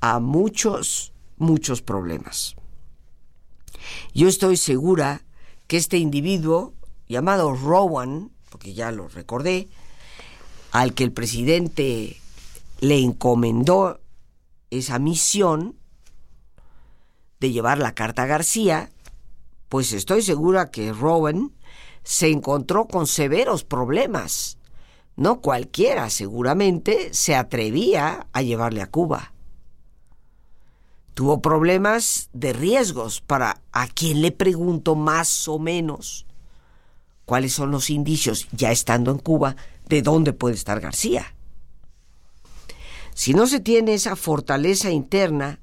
a 0.02 0.20
muchos, 0.20 1.14
muchos 1.38 1.82
problemas. 1.82 2.56
Yo 4.14 4.28
estoy 4.28 4.58
segura 4.58 5.24
que 5.68 5.78
este 5.78 5.98
individuo 5.98 6.74
llamado 7.10 7.56
Rowan, 7.56 8.30
porque 8.52 8.74
ya 8.74 8.92
lo 8.92 9.08
recordé, 9.08 9.68
al 10.72 10.94
que 10.94 11.04
el 11.04 11.12
presidente 11.12 12.18
le 12.80 13.00
encomendó 13.00 14.00
esa 14.70 15.00
misión 15.00 15.76
de 17.40 17.52
llevar 17.52 17.80
la 17.80 17.96
carta 17.96 18.24
a 18.24 18.28
García, 18.28 18.92
pues 19.70 19.92
estoy 19.92 20.22
segura 20.22 20.70
que 20.70 20.94
Rowan 20.94 21.52
se 22.04 22.30
encontró 22.30 22.88
con 22.88 23.08
severos 23.08 23.64
problemas. 23.64 24.58
No 25.16 25.42
cualquiera 25.42 26.12
seguramente 26.12 27.14
se 27.14 27.36
atrevía 27.36 28.28
a 28.32 28.42
llevarle 28.44 28.84
a 28.84 28.88
Cuba. 28.88 29.34
Tuvo 31.16 31.42
problemas 31.42 32.30
de 32.34 32.54
riesgos 32.54 33.20
para 33.20 33.62
a 33.72 33.88
quien 33.88 34.22
le 34.22 34.32
pregunto 34.32 34.96
más 34.96 35.48
o 35.48 35.58
menos 35.58 36.28
cuáles 37.30 37.54
son 37.54 37.70
los 37.70 37.92
indicios, 37.92 38.48
ya 38.52 38.72
estando 38.72 39.12
en 39.12 39.20
Cuba, 39.20 39.56
de 39.88 40.02
dónde 40.02 40.34
puede 40.34 40.56
estar 40.56 40.80
García. 40.80 41.36
Si 43.14 43.36
no 43.36 43.46
se 43.46 43.60
tiene 43.60 43.94
esa 43.94 44.16
fortaleza 44.16 44.90
interna 44.90 45.60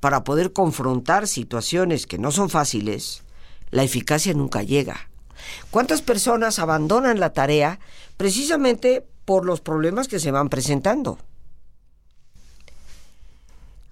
para 0.00 0.22
poder 0.22 0.52
confrontar 0.52 1.26
situaciones 1.28 2.06
que 2.06 2.18
no 2.18 2.30
son 2.30 2.50
fáciles, 2.50 3.22
la 3.70 3.84
eficacia 3.84 4.34
nunca 4.34 4.62
llega. 4.62 5.08
¿Cuántas 5.70 6.02
personas 6.02 6.58
abandonan 6.58 7.20
la 7.20 7.32
tarea 7.32 7.80
precisamente 8.18 9.02
por 9.24 9.46
los 9.46 9.62
problemas 9.62 10.08
que 10.08 10.20
se 10.20 10.30
van 10.30 10.50
presentando? 10.50 11.18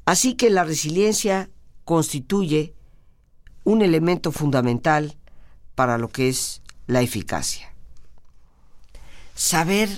Así 0.05 0.35
que 0.35 0.51
la 0.51 0.65
resiliencia 0.65 1.49
constituye 1.87 2.75
un 3.65 3.81
elemento 3.81 4.33
fundamental 4.33 5.17
para 5.75 5.97
lo 5.97 6.09
que 6.09 6.29
es 6.29 6.61
la 6.91 7.03
eficacia. 7.03 7.73
Saber 9.35 9.89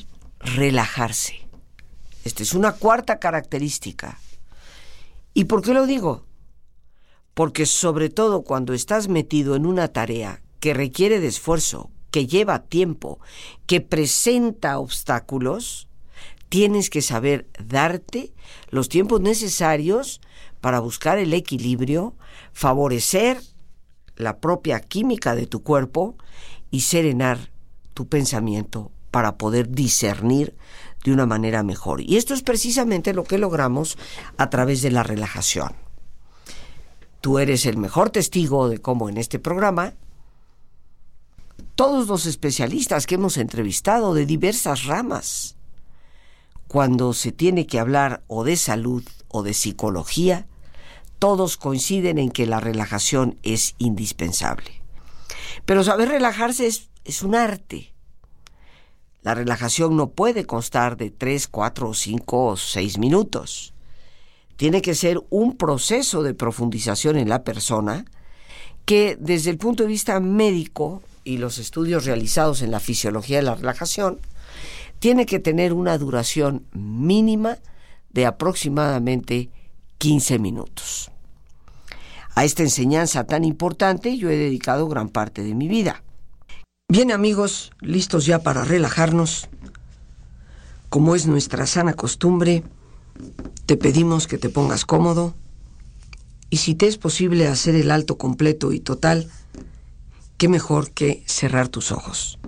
relajarse. 0.41 1.49
Esta 2.25 2.43
es 2.43 2.53
una 2.53 2.73
cuarta 2.73 3.19
característica. 3.19 4.19
¿Y 5.33 5.45
por 5.45 5.63
qué 5.63 5.73
lo 5.73 5.87
digo? 5.87 6.27
Porque 7.33 7.65
sobre 7.65 8.11
todo 8.11 8.43
cuando 8.43 8.75
estás 8.75 9.09
metido 9.09 9.57
en 9.57 9.65
una 9.65 9.89
tarea 9.89 10.43
que 10.61 10.75
requiere 10.75 11.19
de 11.19 11.29
esfuerzo, 11.29 11.91
que 12.11 12.27
lleva 12.27 12.65
tiempo, 12.65 13.19
que 13.67 13.81
presenta 13.81 14.79
obstáculos, 14.79 15.89
tienes 16.51 16.91
que 16.91 17.01
saber 17.01 17.49
darte 17.59 18.35
los 18.69 18.91
tiempos 18.91 19.23
necesarios 19.23 20.21
para 20.61 20.79
buscar 20.79 21.17
el 21.17 21.33
equilibrio, 21.33 22.15
favorecer 22.53 23.41
la 24.15 24.41
propia 24.41 24.81
química 24.81 25.35
de 25.35 25.47
tu 25.47 25.63
cuerpo 25.63 26.17
y 26.73 26.81
serenar 26.81 27.53
tu 27.95 28.09
pensamiento 28.09 28.91
para 29.13 29.37
poder 29.37 29.69
discernir 29.69 30.57
de 31.05 31.13
una 31.13 31.27
manera 31.27 31.63
mejor. 31.63 32.01
Y 32.01 32.17
esto 32.17 32.35
es 32.35 32.43
precisamente 32.43 33.15
lo 33.15 33.23
que 33.23 33.39
logramos 33.39 33.97
a 34.39 34.51
través 34.51 34.83
de 34.83 34.91
la 34.91 35.05
relajación. 35.05 35.75
Tú 37.21 37.39
eres 37.39 37.67
el 37.67 37.77
mejor 37.77 38.11
testigo 38.11 38.69
de 38.69 38.79
cómo 38.79 39.09
en 39.09 39.19
este 39.19 39.39
programa 39.39 39.95
todos 41.77 42.09
los 42.09 42.27
especialistas 42.27 43.07
que 43.07 43.15
hemos 43.15 43.37
entrevistado 43.37 44.15
de 44.15 44.27
diversas 44.27 44.85
ramas, 44.85 45.57
cuando 46.69 47.13
se 47.13 47.33
tiene 47.33 47.67
que 47.67 47.79
hablar 47.79 48.23
o 48.29 48.45
de 48.45 48.57
salud 48.57 49.05
o 49.29 49.43
de 49.43 49.55
psicología, 49.55 50.47
todos 51.19 51.57
coinciden 51.57 52.19
en 52.19 52.31
que 52.31 52.47
la 52.47 52.61
relajación 52.61 53.39
es 53.43 53.75
indispensable. 53.79 54.82
Pero 55.65 55.85
saber 55.85 56.09
relajarse 56.09 56.67
es, 56.67 56.91
es 57.05 57.23
un 57.23 57.35
arte 57.35 57.93
la 59.23 59.35
relajación 59.35 59.97
no 59.97 60.11
puede 60.11 60.47
constar 60.47 60.97
de 60.97 61.11
3, 61.11 61.47
4, 61.47 61.95
5 61.95 62.45
o 62.45 62.57
6 62.57 62.99
minutos. 62.99 63.73
Tiene 64.57 64.83
que 64.83 64.97
ser 64.97 65.21
un 65.31 65.57
proceso 65.57 66.23
de 66.25 66.35
profundización 66.35 67.17
en 67.17 67.29
la 67.29 67.45
persona 67.45 68.05
que 68.85 69.17
desde 69.19 69.51
el 69.51 69.59
punto 69.59 69.85
de 69.85 69.89
vista 69.89 70.19
médico 70.19 71.03
y 71.23 71.39
los 71.39 71.59
estudios 71.59 72.05
realizados 72.05 72.63
en 72.63 72.73
la 72.73 72.81
fisiología 72.81 73.37
de 73.37 73.45
la 73.45 73.55
relajación, 73.55 74.19
tiene 74.99 75.25
que 75.25 75.39
tener 75.39 75.73
una 75.73 75.97
duración 75.99 76.67
mínima 76.73 77.59
de 78.11 78.27
aproximadamente 78.27 79.51
15 79.99 80.41
minutos. 80.41 81.12
A 82.35 82.45
esta 82.45 82.63
enseñanza 82.63 83.25
tan 83.25 83.45
importante 83.45 84.17
yo 84.17 84.31
he 84.31 84.37
dedicado 84.37 84.89
gran 84.89 85.09
parte 85.09 85.43
de 85.43 85.55
mi 85.55 85.69
vida. 85.69 86.03
Bien 86.89 87.13
amigos, 87.13 87.73
listos 87.81 88.27
ya 88.27 88.39
para 88.39 88.65
relajarnos. 88.65 89.49
Como 90.89 91.15
es 91.15 91.27
nuestra 91.27 91.67
sana 91.67 91.95
costumbre, 91.95 92.65
te 93.67 93.77
pedimos 93.77 94.27
que 94.27 94.39
te 94.39 94.49
pongas 94.49 94.85
cómodo 94.85 95.35
y 96.51 96.59
si 96.59 96.75
te 96.75 96.87
es 96.87 96.99
posible 96.99 97.49
hacer 97.49 97.75
el 97.75 97.91
alto 97.91 98.19
completo 98.19 98.73
y 98.73 98.81
total, 98.81 99.31
qué 100.37 100.49
mejor 100.49 100.91
que 100.91 101.23
cerrar 101.27 101.69
tus 101.69 101.93
ojos. 101.93 102.39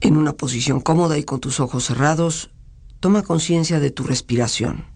En 0.00 0.16
una 0.16 0.32
posición 0.32 0.80
cómoda 0.80 1.18
y 1.18 1.24
con 1.24 1.40
tus 1.40 1.60
ojos 1.60 1.84
cerrados, 1.84 2.50
toma 3.00 3.22
conciencia 3.22 3.80
de 3.80 3.90
tu 3.90 4.04
respiración. 4.04 4.95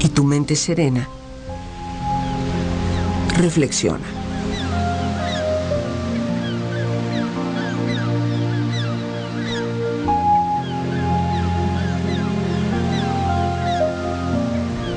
y 0.00 0.08
tu 0.08 0.24
mente 0.24 0.56
serena, 0.56 1.08
reflexiona. 3.36 4.06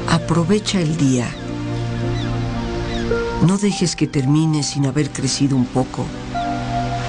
Aprovecha 0.10 0.80
el 0.80 0.96
día. 0.98 1.28
No 3.46 3.58
dejes 3.58 3.96
que 3.96 4.08
termine 4.08 4.64
sin 4.64 4.86
haber 4.86 5.10
crecido 5.10 5.58
un 5.58 5.66
poco, 5.66 6.06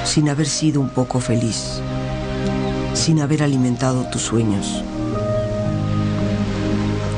sin 0.05 0.29
haber 0.29 0.49
sido 0.49 0.81
un 0.81 0.91
poco 0.91 1.21
feliz, 1.21 1.81
sin 2.93 3.21
haber 3.21 3.45
alimentado 3.45 4.05
tus 4.11 4.23
sueños. 4.23 4.83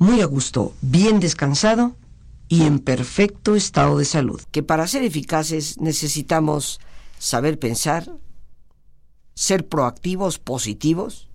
muy 0.00 0.22
a 0.22 0.24
gusto, 0.24 0.72
bien 0.80 1.20
descansado 1.20 1.94
y 2.48 2.62
en 2.62 2.78
perfecto 2.78 3.54
estado 3.54 3.98
de 3.98 4.06
salud. 4.06 4.40
Que 4.50 4.62
para 4.62 4.86
ser 4.86 5.04
eficaces 5.04 5.78
necesitamos 5.78 6.80
saber 7.18 7.58
pensar, 7.58 8.10
ser 9.34 9.68
proactivos, 9.68 10.38
positivos, 10.38 11.28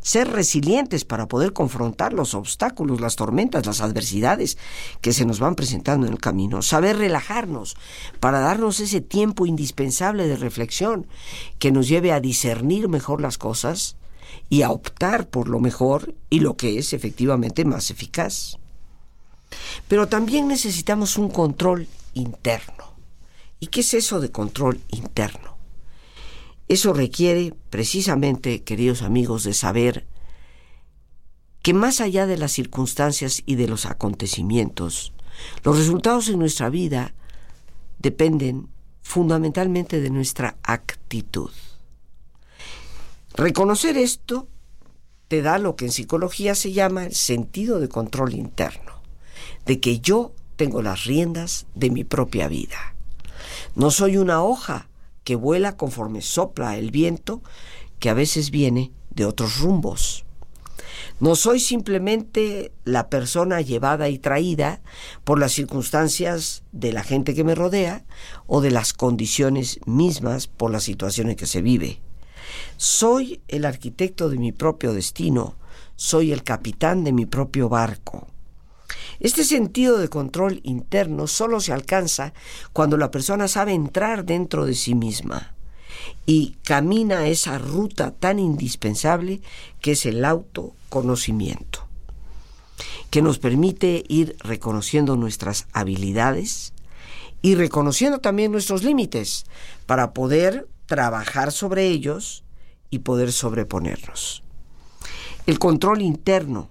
ser 0.00 0.30
resilientes 0.30 1.04
para 1.04 1.28
poder 1.28 1.52
confrontar 1.52 2.14
los 2.14 2.32
obstáculos, 2.32 2.98
las 2.98 3.14
tormentas, 3.14 3.66
las 3.66 3.82
adversidades 3.82 4.56
que 5.02 5.12
se 5.12 5.26
nos 5.26 5.38
van 5.38 5.54
presentando 5.54 6.06
en 6.06 6.14
el 6.14 6.18
camino, 6.18 6.62
saber 6.62 6.96
relajarnos 6.96 7.76
para 8.20 8.40
darnos 8.40 8.80
ese 8.80 9.02
tiempo 9.02 9.44
indispensable 9.44 10.26
de 10.26 10.36
reflexión 10.36 11.06
que 11.58 11.72
nos 11.72 11.88
lleve 11.88 12.12
a 12.12 12.20
discernir 12.20 12.88
mejor 12.88 13.20
las 13.20 13.36
cosas 13.36 13.97
y 14.48 14.62
a 14.62 14.70
optar 14.70 15.28
por 15.28 15.48
lo 15.48 15.60
mejor 15.60 16.14
y 16.30 16.40
lo 16.40 16.56
que 16.56 16.78
es 16.78 16.92
efectivamente 16.92 17.64
más 17.64 17.90
eficaz. 17.90 18.58
Pero 19.88 20.08
también 20.08 20.48
necesitamos 20.48 21.16
un 21.16 21.28
control 21.28 21.88
interno. 22.14 22.94
¿Y 23.60 23.68
qué 23.68 23.80
es 23.80 23.94
eso 23.94 24.20
de 24.20 24.30
control 24.30 24.80
interno? 24.88 25.56
Eso 26.68 26.92
requiere 26.92 27.54
precisamente, 27.70 28.62
queridos 28.62 29.02
amigos, 29.02 29.44
de 29.44 29.54
saber 29.54 30.06
que 31.62 31.74
más 31.74 32.00
allá 32.00 32.26
de 32.26 32.38
las 32.38 32.52
circunstancias 32.52 33.42
y 33.46 33.56
de 33.56 33.68
los 33.68 33.86
acontecimientos, 33.86 35.12
Los 35.62 35.78
resultados 35.78 36.28
en 36.28 36.38
nuestra 36.38 36.68
vida 36.70 37.14
dependen 37.98 38.68
fundamentalmente 39.02 40.00
de 40.00 40.10
nuestra 40.10 40.56
actitud. 40.62 41.50
Reconocer 43.38 43.96
esto 43.96 44.48
te 45.28 45.42
da 45.42 45.58
lo 45.58 45.76
que 45.76 45.84
en 45.84 45.92
psicología 45.92 46.56
se 46.56 46.72
llama 46.72 47.04
el 47.04 47.14
sentido 47.14 47.78
de 47.78 47.88
control 47.88 48.34
interno, 48.34 49.00
de 49.64 49.78
que 49.78 50.00
yo 50.00 50.32
tengo 50.56 50.82
las 50.82 51.04
riendas 51.04 51.64
de 51.76 51.90
mi 51.90 52.02
propia 52.02 52.48
vida. 52.48 52.96
No 53.76 53.92
soy 53.92 54.16
una 54.16 54.42
hoja 54.42 54.88
que 55.22 55.36
vuela 55.36 55.76
conforme 55.76 56.20
sopla 56.20 56.78
el 56.78 56.90
viento, 56.90 57.40
que 58.00 58.10
a 58.10 58.14
veces 58.14 58.50
viene 58.50 58.90
de 59.10 59.24
otros 59.24 59.60
rumbos. 59.60 60.24
No 61.20 61.36
soy 61.36 61.60
simplemente 61.60 62.72
la 62.82 63.08
persona 63.08 63.60
llevada 63.60 64.08
y 64.08 64.18
traída 64.18 64.80
por 65.22 65.38
las 65.38 65.52
circunstancias 65.52 66.64
de 66.72 66.92
la 66.92 67.04
gente 67.04 67.36
que 67.36 67.44
me 67.44 67.54
rodea 67.54 68.04
o 68.48 68.60
de 68.60 68.72
las 68.72 68.92
condiciones 68.94 69.78
mismas 69.86 70.48
por 70.48 70.72
la 70.72 70.80
situación 70.80 71.30
en 71.30 71.36
que 71.36 71.46
se 71.46 71.62
vive. 71.62 72.00
Soy 72.76 73.40
el 73.48 73.64
arquitecto 73.64 74.28
de 74.28 74.38
mi 74.38 74.52
propio 74.52 74.92
destino, 74.92 75.56
soy 75.96 76.32
el 76.32 76.42
capitán 76.42 77.04
de 77.04 77.12
mi 77.12 77.26
propio 77.26 77.68
barco. 77.68 78.28
Este 79.20 79.44
sentido 79.44 79.98
de 79.98 80.08
control 80.08 80.60
interno 80.62 81.26
solo 81.26 81.60
se 81.60 81.72
alcanza 81.72 82.32
cuando 82.72 82.96
la 82.96 83.10
persona 83.10 83.48
sabe 83.48 83.72
entrar 83.72 84.24
dentro 84.24 84.64
de 84.64 84.74
sí 84.74 84.94
misma 84.94 85.54
y 86.26 86.56
camina 86.64 87.26
esa 87.26 87.58
ruta 87.58 88.12
tan 88.12 88.38
indispensable 88.38 89.40
que 89.80 89.92
es 89.92 90.06
el 90.06 90.24
autoconocimiento, 90.24 91.86
que 93.10 93.22
nos 93.22 93.38
permite 93.38 94.04
ir 94.08 94.36
reconociendo 94.40 95.16
nuestras 95.16 95.66
habilidades 95.72 96.72
y 97.42 97.54
reconociendo 97.54 98.20
también 98.20 98.52
nuestros 98.52 98.82
límites 98.82 99.46
para 99.86 100.12
poder 100.12 100.68
trabajar 100.88 101.52
sobre 101.52 101.86
ellos 101.86 102.44
y 102.90 103.00
poder 103.00 103.30
sobreponernos. 103.30 104.42
El 105.46 105.58
control 105.58 106.00
interno, 106.00 106.70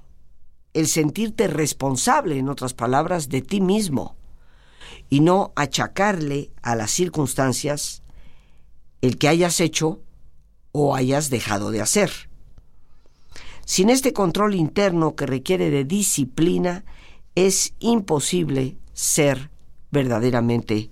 el 0.74 0.88
sentirte 0.88 1.48
responsable, 1.48 2.38
en 2.38 2.50
otras 2.50 2.74
palabras, 2.74 3.30
de 3.30 3.42
ti 3.42 3.62
mismo 3.62 4.18
y 5.10 5.22
no 5.22 5.54
achacarle 5.56 6.50
a 6.64 6.76
las 6.76 6.92
circunstancias 6.92 8.02
el 9.02 9.18
que 9.18 9.28
hayas 9.28 9.60
hecho 9.60 10.02
o 10.72 10.96
hayas 10.96 11.30
dejado 11.30 11.70
de 11.70 11.82
hacer. 11.82 12.12
Sin 13.66 13.92
este 13.92 14.14
control 14.14 14.56
interno 14.56 15.16
que 15.16 15.28
requiere 15.28 15.70
de 15.70 15.84
disciplina, 15.84 16.86
es 17.36 17.76
imposible 17.80 18.78
ser 18.94 19.52
verdaderamente 19.92 20.90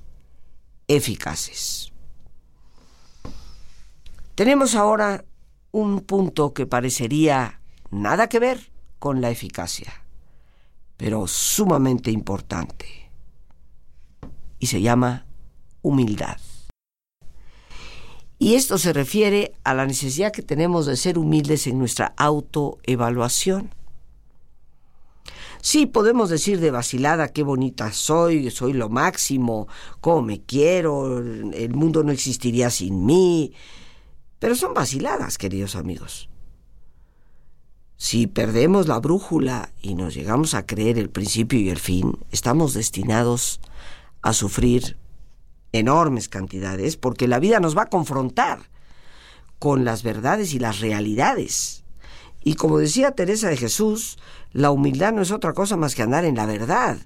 eficaces. 0.87 1.94
Tenemos 4.35 4.75
ahora 4.75 5.23
un 5.71 6.01
punto 6.01 6.53
que 6.53 6.65
parecería 6.65 7.61
nada 7.89 8.27
que 8.27 8.39
ver 8.39 8.69
con 8.99 9.21
la 9.21 9.29
eficacia, 9.29 10.05
pero 10.97 11.25
sumamente 11.25 12.11
importante, 12.11 13.09
y 14.59 14.67
se 14.67 14.81
llama 14.81 15.25
humildad. 15.81 16.37
Y 18.37 18.55
esto 18.55 18.77
se 18.77 18.91
refiere 18.91 19.53
a 19.63 19.73
la 19.73 19.85
necesidad 19.85 20.33
que 20.33 20.41
tenemos 20.41 20.85
de 20.85 20.97
ser 20.97 21.17
humildes 21.17 21.65
en 21.67 21.79
nuestra 21.79 22.13
autoevaluación. 22.17 23.73
Sí, 25.61 25.85
podemos 25.85 26.29
decir 26.29 26.59
de 26.59 26.71
vacilada 26.71 27.29
qué 27.29 27.41
bonita 27.43 27.93
soy, 27.93 28.51
soy 28.51 28.73
lo 28.73 28.89
máximo, 28.89 29.69
cómo 30.01 30.21
me 30.23 30.41
quiero, 30.41 31.19
el 31.19 31.73
mundo 31.73 32.03
no 32.03 32.11
existiría 32.11 32.69
sin 32.69 33.05
mí, 33.05 33.53
pero 34.45 34.53
son 34.53 34.75
vaciladas, 34.75 35.39
queridos 35.39 35.75
amigos. 35.75 36.29
Si 37.97 38.27
perdemos 38.27 38.87
la 38.87 38.99
brújula 38.99 39.71
y 39.81 39.95
nos 39.95 40.13
llegamos 40.13 40.53
a 40.53 40.67
creer 40.67 40.99
el 40.99 41.09
principio 41.09 41.59
y 41.59 41.71
el 41.71 41.79
fin, 41.79 42.19
estamos 42.29 42.75
destinados 42.75 43.59
a 44.21 44.33
sufrir 44.33 44.97
enormes 45.71 46.29
cantidades 46.29 46.95
porque 46.95 47.27
la 47.27 47.39
vida 47.39 47.59
nos 47.59 47.75
va 47.75 47.81
a 47.81 47.89
confrontar 47.89 48.69
con 49.57 49.83
las 49.83 50.03
verdades 50.03 50.53
y 50.53 50.59
las 50.59 50.79
realidades. 50.79 51.83
Y 52.43 52.53
como 52.53 52.77
decía 52.77 53.15
Teresa 53.15 53.49
de 53.49 53.57
Jesús, 53.57 54.19
la 54.51 54.69
humildad 54.69 55.11
no 55.11 55.23
es 55.23 55.31
otra 55.31 55.53
cosa 55.53 55.75
más 55.75 55.95
que 55.95 56.03
andar 56.03 56.23
en 56.23 56.35
la 56.35 56.45
verdad. 56.45 56.99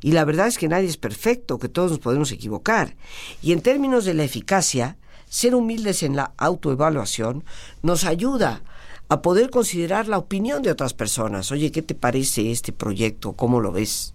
Y 0.00 0.12
la 0.12 0.24
verdad 0.24 0.46
es 0.46 0.56
que 0.56 0.68
nadie 0.68 0.88
es 0.88 0.96
perfecto, 0.96 1.58
que 1.58 1.68
todos 1.68 1.90
nos 1.90 2.00
podemos 2.00 2.32
equivocar. 2.32 2.96
Y 3.42 3.52
en 3.52 3.60
términos 3.60 4.06
de 4.06 4.14
la 4.14 4.24
eficacia, 4.24 4.96
ser 5.28 5.54
humildes 5.54 6.02
en 6.02 6.16
la 6.16 6.32
autoevaluación 6.36 7.44
nos 7.82 8.04
ayuda 8.04 8.62
a 9.08 9.22
poder 9.22 9.50
considerar 9.50 10.08
la 10.08 10.18
opinión 10.18 10.62
de 10.62 10.70
otras 10.70 10.94
personas. 10.94 11.52
Oye, 11.52 11.70
¿qué 11.70 11.82
te 11.82 11.94
parece 11.94 12.50
este 12.50 12.72
proyecto? 12.72 13.34
¿Cómo 13.34 13.60
lo 13.60 13.72
ves? 13.72 14.14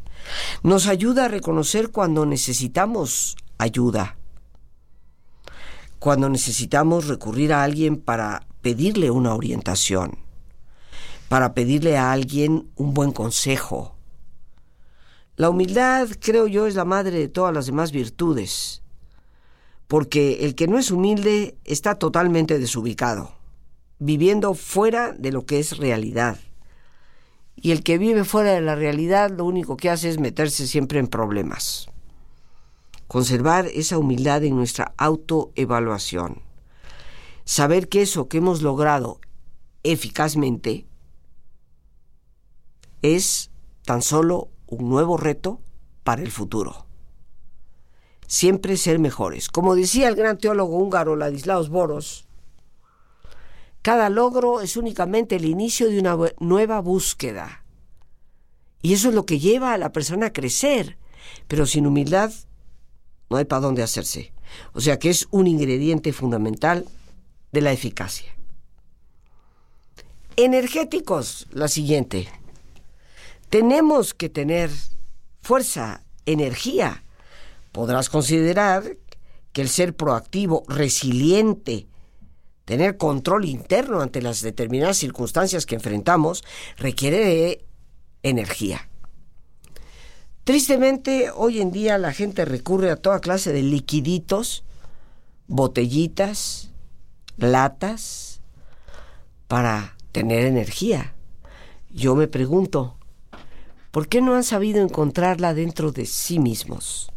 Nos 0.63 0.87
ayuda 0.87 1.25
a 1.25 1.29
reconocer 1.29 1.91
cuando 1.91 2.25
necesitamos 2.25 3.37
ayuda, 3.57 4.17
cuando 5.99 6.29
necesitamos 6.29 7.07
recurrir 7.07 7.53
a 7.53 7.63
alguien 7.63 7.97
para 7.97 8.45
pedirle 8.61 9.11
una 9.11 9.33
orientación, 9.33 10.19
para 11.29 11.53
pedirle 11.53 11.97
a 11.97 12.11
alguien 12.11 12.69
un 12.75 12.93
buen 12.93 13.11
consejo. 13.11 13.95
La 15.37 15.49
humildad, 15.49 16.09
creo 16.19 16.47
yo, 16.47 16.67
es 16.67 16.75
la 16.75 16.85
madre 16.85 17.17
de 17.17 17.29
todas 17.29 17.53
las 17.53 17.65
demás 17.65 17.91
virtudes 17.91 18.80
porque 19.91 20.45
el 20.45 20.55
que 20.55 20.69
no 20.69 20.79
es 20.79 20.89
humilde 20.89 21.57
está 21.65 21.95
totalmente 21.95 22.59
desubicado, 22.59 23.33
viviendo 23.99 24.53
fuera 24.53 25.11
de 25.11 25.33
lo 25.33 25.45
que 25.45 25.59
es 25.59 25.79
realidad. 25.79 26.39
Y 27.57 27.71
el 27.71 27.83
que 27.83 27.97
vive 27.97 28.23
fuera 28.23 28.53
de 28.53 28.61
la 28.61 28.75
realidad 28.75 29.31
lo 29.31 29.43
único 29.43 29.75
que 29.75 29.89
hace 29.89 30.07
es 30.07 30.17
meterse 30.17 30.65
siempre 30.65 30.97
en 30.97 31.07
problemas. 31.07 31.89
Conservar 33.09 33.65
esa 33.65 33.97
humildad 33.97 34.45
en 34.45 34.55
nuestra 34.55 34.93
autoevaluación. 34.95 36.41
Saber 37.43 37.89
que 37.89 38.03
eso 38.03 38.29
que 38.29 38.37
hemos 38.37 38.61
logrado 38.61 39.19
eficazmente 39.83 40.85
es 43.01 43.51
tan 43.83 44.01
solo 44.01 44.47
un 44.67 44.87
nuevo 44.87 45.17
reto 45.17 45.59
para 46.05 46.21
el 46.21 46.31
futuro 46.31 46.85
siempre 48.31 48.77
ser 48.77 48.97
mejores. 48.97 49.49
Como 49.49 49.75
decía 49.75 50.07
el 50.07 50.15
gran 50.15 50.37
teólogo 50.37 50.77
húngaro 50.77 51.17
Ladislaus 51.17 51.67
Boros, 51.67 52.29
cada 53.81 54.07
logro 54.07 54.61
es 54.61 54.77
únicamente 54.77 55.35
el 55.35 55.43
inicio 55.43 55.89
de 55.89 55.99
una 55.99 56.17
nueva 56.39 56.79
búsqueda. 56.79 57.65
Y 58.81 58.93
eso 58.93 59.09
es 59.09 59.15
lo 59.15 59.25
que 59.25 59.39
lleva 59.39 59.73
a 59.73 59.77
la 59.77 59.91
persona 59.91 60.27
a 60.27 60.33
crecer. 60.33 60.97
Pero 61.49 61.65
sin 61.65 61.85
humildad 61.85 62.31
no 63.29 63.35
hay 63.35 63.43
para 63.43 63.59
dónde 63.59 63.83
hacerse. 63.83 64.31
O 64.71 64.79
sea 64.79 64.97
que 64.97 65.09
es 65.09 65.27
un 65.31 65.45
ingrediente 65.47 66.13
fundamental 66.13 66.85
de 67.51 67.59
la 67.59 67.73
eficacia. 67.73 68.31
Energéticos, 70.37 71.47
la 71.51 71.67
siguiente. 71.67 72.29
Tenemos 73.49 74.13
que 74.13 74.29
tener 74.29 74.71
fuerza, 75.41 76.05
energía, 76.25 77.03
podrás 77.71 78.09
considerar 78.09 78.97
que 79.53 79.61
el 79.61 79.69
ser 79.69 79.95
proactivo, 79.95 80.63
resiliente, 80.67 81.87
tener 82.65 82.97
control 82.97 83.45
interno 83.45 84.01
ante 84.01 84.21
las 84.21 84.41
determinadas 84.41 84.97
circunstancias 84.97 85.65
que 85.65 85.75
enfrentamos, 85.75 86.43
requiere 86.77 87.17
de 87.19 87.65
energía. 88.23 88.87
Tristemente, 90.43 91.29
hoy 91.31 91.61
en 91.61 91.71
día 91.71 91.97
la 91.97 92.13
gente 92.13 92.45
recurre 92.45 92.89
a 92.89 92.95
toda 92.95 93.19
clase 93.19 93.53
de 93.53 93.61
liquiditos, 93.61 94.63
botellitas, 95.47 96.71
latas, 97.37 98.41
para 99.47 99.97
tener 100.11 100.45
energía. 100.45 101.13
Yo 101.89 102.15
me 102.15 102.27
pregunto, 102.27 102.97
¿por 103.91 104.07
qué 104.07 104.21
no 104.21 104.35
han 104.35 104.43
sabido 104.43 104.81
encontrarla 104.81 105.53
dentro 105.53 105.91
de 105.91 106.05
sí 106.05 106.39
mismos? 106.39 107.10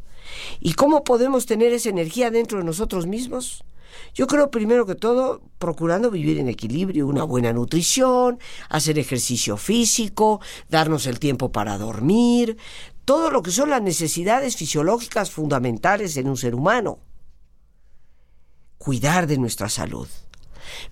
¿Y 0.61 0.75
cómo 0.75 1.05
podemos 1.05 1.47
tener 1.47 1.73
esa 1.73 1.91
energía 1.91 2.31
dentro 2.31 2.59
de 2.59 2.65
nosotros 2.65 3.07
mismos? 3.07 3.65
Yo 4.15 4.27
creo 4.27 4.51
primero 4.51 4.87
que 4.87 4.95
todo 4.95 5.41
procurando 5.59 6.11
vivir 6.11 6.39
en 6.39 6.49
equilibrio, 6.49 7.07
una 7.07 7.25
buena 7.25 7.53
nutrición, 7.53 8.39
hacer 8.69 8.99
ejercicio 8.99 9.57
físico, 9.57 10.41
darnos 10.69 11.07
el 11.07 11.19
tiempo 11.19 11.53
para 11.53 11.79
dormir, 11.79 12.57
todo 13.05 13.31
lo 13.31 13.43
que 13.43 13.51
son 13.51 13.71
las 13.71 13.83
necesidades 13.83 14.57
fisiológicas 14.57 15.31
fundamentales 15.31 16.17
en 16.17 16.29
un 16.29 16.37
ser 16.37 16.55
humano. 16.55 16.99
Cuidar 18.79 19.27
de 19.27 19.39
nuestra 19.39 19.69
salud, 19.69 20.09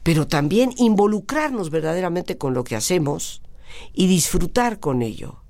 pero 0.03 0.27
también 0.27 0.73
involucrarnos 0.77 1.71
verdaderamente 1.71 2.39
con 2.39 2.55
lo 2.55 2.65
que 2.65 2.77
hacemos 2.77 3.43
y 3.93 4.07
disfrutar 4.07 4.81
con 4.81 5.03
ello 5.03 5.42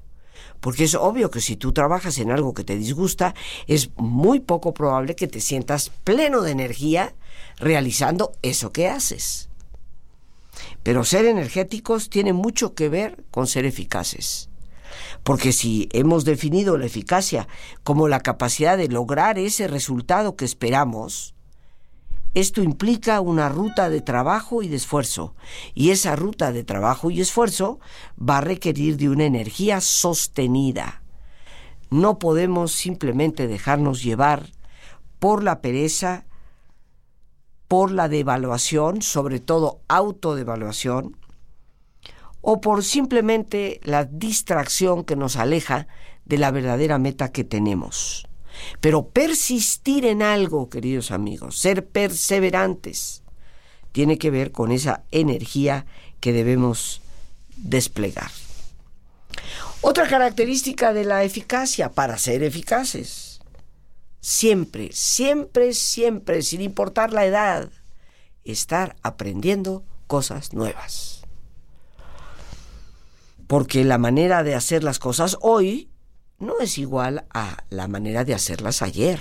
Porque 0.62 0.84
es 0.84 0.94
obvio 0.94 1.28
que 1.32 1.40
si 1.40 1.56
tú 1.56 1.72
trabajas 1.72 2.18
en 2.18 2.30
algo 2.30 2.54
que 2.54 2.62
te 2.62 2.76
disgusta, 2.76 3.34
es 3.66 3.90
muy 3.96 4.38
poco 4.38 4.72
probable 4.72 5.16
que 5.16 5.26
te 5.26 5.40
sientas 5.40 5.90
pleno 6.04 6.40
de 6.40 6.52
energía 6.52 7.16
realizando 7.58 8.32
eso 8.42 8.70
que 8.70 8.86
haces. 8.86 9.48
Pero 10.84 11.02
ser 11.02 11.24
energéticos 11.24 12.10
tiene 12.10 12.32
mucho 12.32 12.74
que 12.74 12.88
ver 12.88 13.24
con 13.32 13.48
ser 13.48 13.64
eficaces. 13.64 14.50
Porque 15.24 15.52
si 15.52 15.88
hemos 15.92 16.24
definido 16.24 16.78
la 16.78 16.86
eficacia 16.86 17.48
como 17.82 18.06
la 18.06 18.20
capacidad 18.20 18.78
de 18.78 18.86
lograr 18.86 19.40
ese 19.40 19.66
resultado 19.66 20.36
que 20.36 20.44
esperamos, 20.44 21.34
esto 22.34 22.62
implica 22.62 23.20
una 23.20 23.48
ruta 23.48 23.90
de 23.90 24.00
trabajo 24.00 24.62
y 24.62 24.68
de 24.68 24.76
esfuerzo, 24.76 25.34
y 25.74 25.90
esa 25.90 26.16
ruta 26.16 26.52
de 26.52 26.64
trabajo 26.64 27.10
y 27.10 27.20
esfuerzo 27.20 27.78
va 28.18 28.38
a 28.38 28.40
requerir 28.40 28.96
de 28.96 29.10
una 29.10 29.24
energía 29.24 29.80
sostenida. 29.80 31.02
No 31.90 32.18
podemos 32.18 32.72
simplemente 32.72 33.46
dejarnos 33.46 34.02
llevar 34.02 34.50
por 35.18 35.42
la 35.42 35.60
pereza, 35.60 36.24
por 37.68 37.90
la 37.90 38.08
devaluación, 38.08 39.02
sobre 39.02 39.38
todo 39.38 39.82
autodevaluación, 39.88 41.16
o 42.40 42.60
por 42.60 42.82
simplemente 42.82 43.78
la 43.84 44.04
distracción 44.04 45.04
que 45.04 45.16
nos 45.16 45.36
aleja 45.36 45.86
de 46.24 46.38
la 46.38 46.50
verdadera 46.50 46.98
meta 46.98 47.30
que 47.30 47.44
tenemos. 47.44 48.26
Pero 48.80 49.08
persistir 49.08 50.04
en 50.04 50.22
algo, 50.22 50.68
queridos 50.68 51.10
amigos, 51.10 51.58
ser 51.58 51.86
perseverantes, 51.86 53.22
tiene 53.92 54.18
que 54.18 54.30
ver 54.30 54.52
con 54.52 54.72
esa 54.72 55.04
energía 55.10 55.86
que 56.20 56.32
debemos 56.32 57.02
desplegar. 57.56 58.30
Otra 59.80 60.08
característica 60.08 60.92
de 60.92 61.04
la 61.04 61.24
eficacia 61.24 61.90
para 61.90 62.16
ser 62.16 62.42
eficaces. 62.42 63.40
Siempre, 64.20 64.90
siempre, 64.92 65.74
siempre, 65.74 66.42
sin 66.42 66.60
importar 66.60 67.12
la 67.12 67.26
edad, 67.26 67.68
estar 68.44 68.96
aprendiendo 69.02 69.84
cosas 70.06 70.52
nuevas. 70.52 71.22
Porque 73.48 73.84
la 73.84 73.98
manera 73.98 74.44
de 74.44 74.54
hacer 74.54 74.84
las 74.84 74.98
cosas 74.98 75.36
hoy 75.40 75.91
no 76.42 76.58
es 76.60 76.76
igual 76.76 77.24
a 77.32 77.64
la 77.70 77.88
manera 77.88 78.24
de 78.24 78.34
hacerlas 78.34 78.82
ayer. 78.82 79.20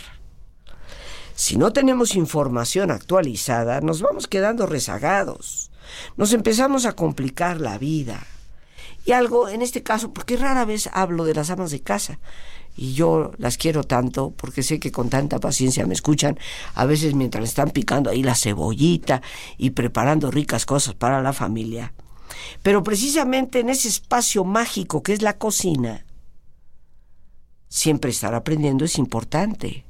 Si 1.35 1.55
no 1.55 1.71
tenemos 1.71 2.15
información 2.15 2.91
actualizada, 2.91 3.79
nos 3.79 4.01
vamos 4.01 4.27
quedando 4.27 4.65
rezagados. 4.65 5.71
Nos 6.17 6.33
empezamos 6.33 6.85
a 6.85 6.93
complicar 6.93 7.61
la 7.61 7.77
vida. 7.77 8.25
Y 9.05 9.13
algo, 9.13 9.49
en 9.49 9.61
este 9.61 9.83
caso, 9.83 10.13
porque 10.13 10.35
rara 10.35 10.65
vez 10.65 10.89
hablo 10.93 11.23
de 11.25 11.33
las 11.33 11.49
amas 11.49 11.71
de 11.71 11.81
casa, 11.81 12.19
y 12.75 12.93
yo 12.93 13.31
las 13.37 13.57
quiero 13.57 13.83
tanto 13.83 14.31
porque 14.31 14.63
sé 14.63 14.79
que 14.79 14.91
con 14.91 15.09
tanta 15.09 15.39
paciencia 15.39 15.85
me 15.85 15.93
escuchan, 15.93 16.39
a 16.73 16.85
veces 16.85 17.13
mientras 17.13 17.43
están 17.43 17.71
picando 17.71 18.09
ahí 18.09 18.23
la 18.23 18.35
cebollita 18.35 19.21
y 19.57 19.71
preparando 19.71 20.31
ricas 20.31 20.65
cosas 20.65 20.95
para 20.95 21.21
la 21.21 21.33
familia. 21.33 21.93
Pero 22.63 22.83
precisamente 22.83 23.59
en 23.59 23.69
ese 23.69 23.87
espacio 23.87 24.43
mágico 24.43 25.03
que 25.03 25.13
es 25.13 25.21
la 25.21 25.37
cocina, 25.37 26.05
siempre 27.71 28.11
estar 28.11 28.35
aprendiendo 28.35 28.85
es 28.85 28.97
importante. 28.99 29.85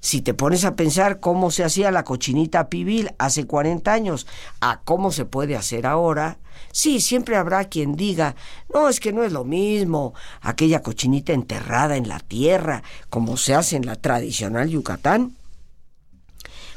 Si 0.00 0.22
te 0.22 0.32
pones 0.32 0.64
a 0.64 0.76
pensar 0.76 1.18
cómo 1.18 1.50
se 1.50 1.64
hacía 1.64 1.90
la 1.90 2.04
cochinita 2.04 2.68
pibil 2.68 3.10
hace 3.18 3.46
40 3.46 3.92
años 3.92 4.28
a 4.60 4.80
cómo 4.84 5.10
se 5.10 5.24
puede 5.24 5.56
hacer 5.56 5.86
ahora, 5.86 6.38
sí, 6.70 7.00
siempre 7.00 7.36
habrá 7.36 7.64
quien 7.64 7.96
diga, 7.96 8.36
no, 8.72 8.88
es 8.88 9.00
que 9.00 9.12
no 9.12 9.24
es 9.24 9.32
lo 9.32 9.44
mismo, 9.44 10.14
aquella 10.40 10.82
cochinita 10.82 11.32
enterrada 11.32 11.96
en 11.96 12.08
la 12.08 12.20
tierra, 12.20 12.84
como 13.10 13.36
se 13.36 13.54
hace 13.54 13.74
en 13.74 13.86
la 13.86 13.96
tradicional 13.96 14.68
Yucatán. 14.68 15.34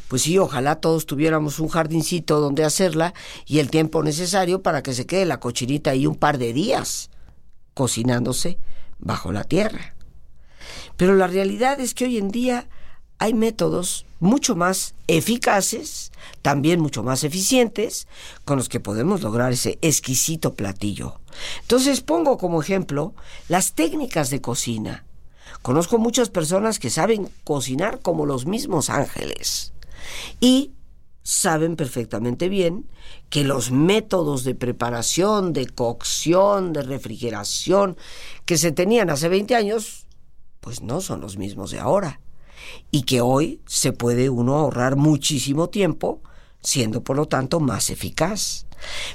Pues 0.08 0.24
sí, 0.24 0.40
ojalá 0.40 0.78
todos 0.78 1.06
tuviéramos 1.06 1.60
un 1.60 1.70
jardincito 1.70 2.40
donde 2.40 2.64
hacerla 2.64 3.14
y 3.46 3.60
el 3.60 3.70
tiempo 3.70 4.02
necesario 4.02 4.64
para 4.64 4.82
que 4.82 4.96
se 4.96 5.06
quede 5.06 5.26
la 5.26 5.40
cochinita 5.40 5.92
ahí 5.92 6.08
un 6.08 6.16
par 6.16 6.40
de 6.40 6.54
días, 6.54 7.12
cocinándose 7.76 8.58
bajo 9.02 9.32
la 9.32 9.44
tierra. 9.44 9.96
Pero 10.98 11.16
la 11.16 11.28
realidad 11.28 11.80
es 11.80 11.94
que 11.94 12.06
hoy 12.06 12.18
en 12.18 12.30
día 12.30 12.70
hay 13.18 13.34
métodos 13.34 14.06
mucho 14.20 14.56
más 14.56 14.96
eficaces, 15.08 16.12
también 16.42 16.80
mucho 16.80 17.04
más 17.04 17.24
eficientes, 17.24 18.08
con 18.46 18.58
los 18.58 18.70
que 18.70 18.80
podemos 18.80 19.22
lograr 19.22 19.52
ese 19.52 19.78
exquisito 19.82 20.54
platillo. 20.54 21.20
Entonces 21.62 22.02
pongo 22.02 22.38
como 22.38 22.62
ejemplo 22.62 23.14
las 23.48 23.74
técnicas 23.74 24.30
de 24.30 24.42
cocina. 24.42 25.06
Conozco 25.62 25.98
muchas 25.98 26.30
personas 26.30 26.80
que 26.80 26.90
saben 26.90 27.30
cocinar 27.44 28.00
como 28.00 28.26
los 28.26 28.46
mismos 28.46 28.90
ángeles 28.90 29.74
y 30.40 30.72
saben 31.24 31.76
perfectamente 31.76 32.50
bien 32.50 32.90
que 33.30 33.44
los 33.44 33.72
métodos 33.72 34.44
de 34.44 34.56
preparación, 34.56 35.54
de 35.54 35.68
cocción, 35.68 36.74
de 36.74 36.82
refrigeración 36.82 37.98
que 38.46 38.58
se 38.58 38.72
tenían 38.72 39.10
hace 39.10 39.30
20 39.30 39.56
años, 39.56 40.08
pues 40.60 40.82
no 40.82 41.02
son 41.02 41.22
los 41.22 41.38
mismos 41.38 41.72
de 41.72 41.80
ahora. 41.80 42.22
Y 42.90 43.04
que 43.04 43.22
hoy 43.22 43.62
se 43.66 43.94
puede 43.94 44.30
uno 44.30 44.56
ahorrar 44.56 44.96
muchísimo 44.96 45.70
tiempo, 45.70 46.22
siendo 46.62 47.04
por 47.04 47.16
lo 47.16 47.28
tanto 47.28 47.60
más 47.60 47.90
eficaz. 47.90 48.66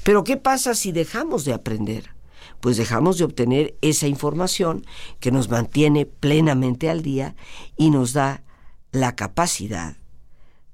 Pero 0.03 0.25
¿qué 0.25 0.37
pasa 0.37 0.75
si 0.75 0.93
dejamos 0.93 1.45
de 1.45 1.55
aprender? 1.55 2.15
Pues 2.61 2.77
dejamos 2.77 3.19
de 3.19 3.25
obtener 3.25 3.77
esa 3.83 4.07
información 4.07 4.85
que 5.21 5.31
nos 5.31 5.49
mantiene 5.49 6.07
plenamente 6.07 6.89
al 6.89 7.03
día 7.03 7.37
y 7.77 7.91
nos 7.91 8.13
da 8.13 8.43
la 8.93 9.15
capacidad 9.15 9.97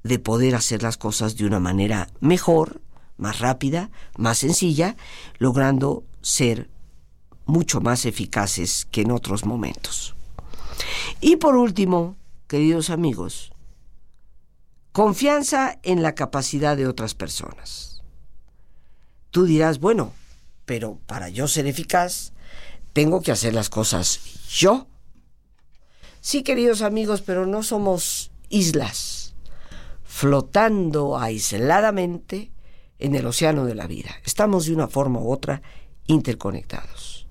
de 0.02 0.18
poder 0.18 0.54
hacer 0.54 0.82
las 0.82 0.96
cosas 0.96 1.36
de 1.36 1.46
una 1.46 1.60
manera 1.60 2.08
mejor, 2.20 2.80
más 3.16 3.38
rápida, 3.38 3.90
más 4.16 4.38
sencilla, 4.38 4.96
logrando 5.38 6.04
ser 6.22 6.70
mucho 7.46 7.80
más 7.80 8.04
eficaces 8.04 8.86
que 8.90 9.02
en 9.02 9.10
otros 9.10 9.44
momentos. 9.44 10.14
Y 11.20 11.36
por 11.36 11.56
último, 11.56 12.16
queridos 12.48 12.90
amigos, 12.90 13.52
confianza 14.92 15.78
en 15.82 16.02
la 16.02 16.14
capacidad 16.14 16.76
de 16.76 16.86
otras 16.86 17.14
personas. 17.14 18.02
Tú 19.30 19.44
dirás, 19.44 19.78
bueno, 19.78 20.12
pero 20.66 20.98
para 21.06 21.28
yo 21.28 21.48
ser 21.48 21.66
eficaz, 21.66 22.32
tengo 22.92 23.22
que 23.22 23.32
hacer 23.32 23.54
las 23.54 23.70
cosas 23.70 24.20
yo. 24.50 24.86
Sí, 26.20 26.42
queridos 26.42 26.82
amigos, 26.82 27.22
pero 27.22 27.46
no 27.46 27.62
somos 27.62 28.30
islas 28.48 29.11
flotando 30.22 31.18
aisladamente 31.18 32.52
en 33.00 33.16
el 33.16 33.26
océano 33.26 33.64
de 33.64 33.74
la 33.74 33.88
vida. 33.88 34.10
Estamos 34.24 34.66
de 34.66 34.72
una 34.72 34.86
forma 34.86 35.18
u 35.18 35.32
otra 35.32 35.62
interconectados. 36.06 37.26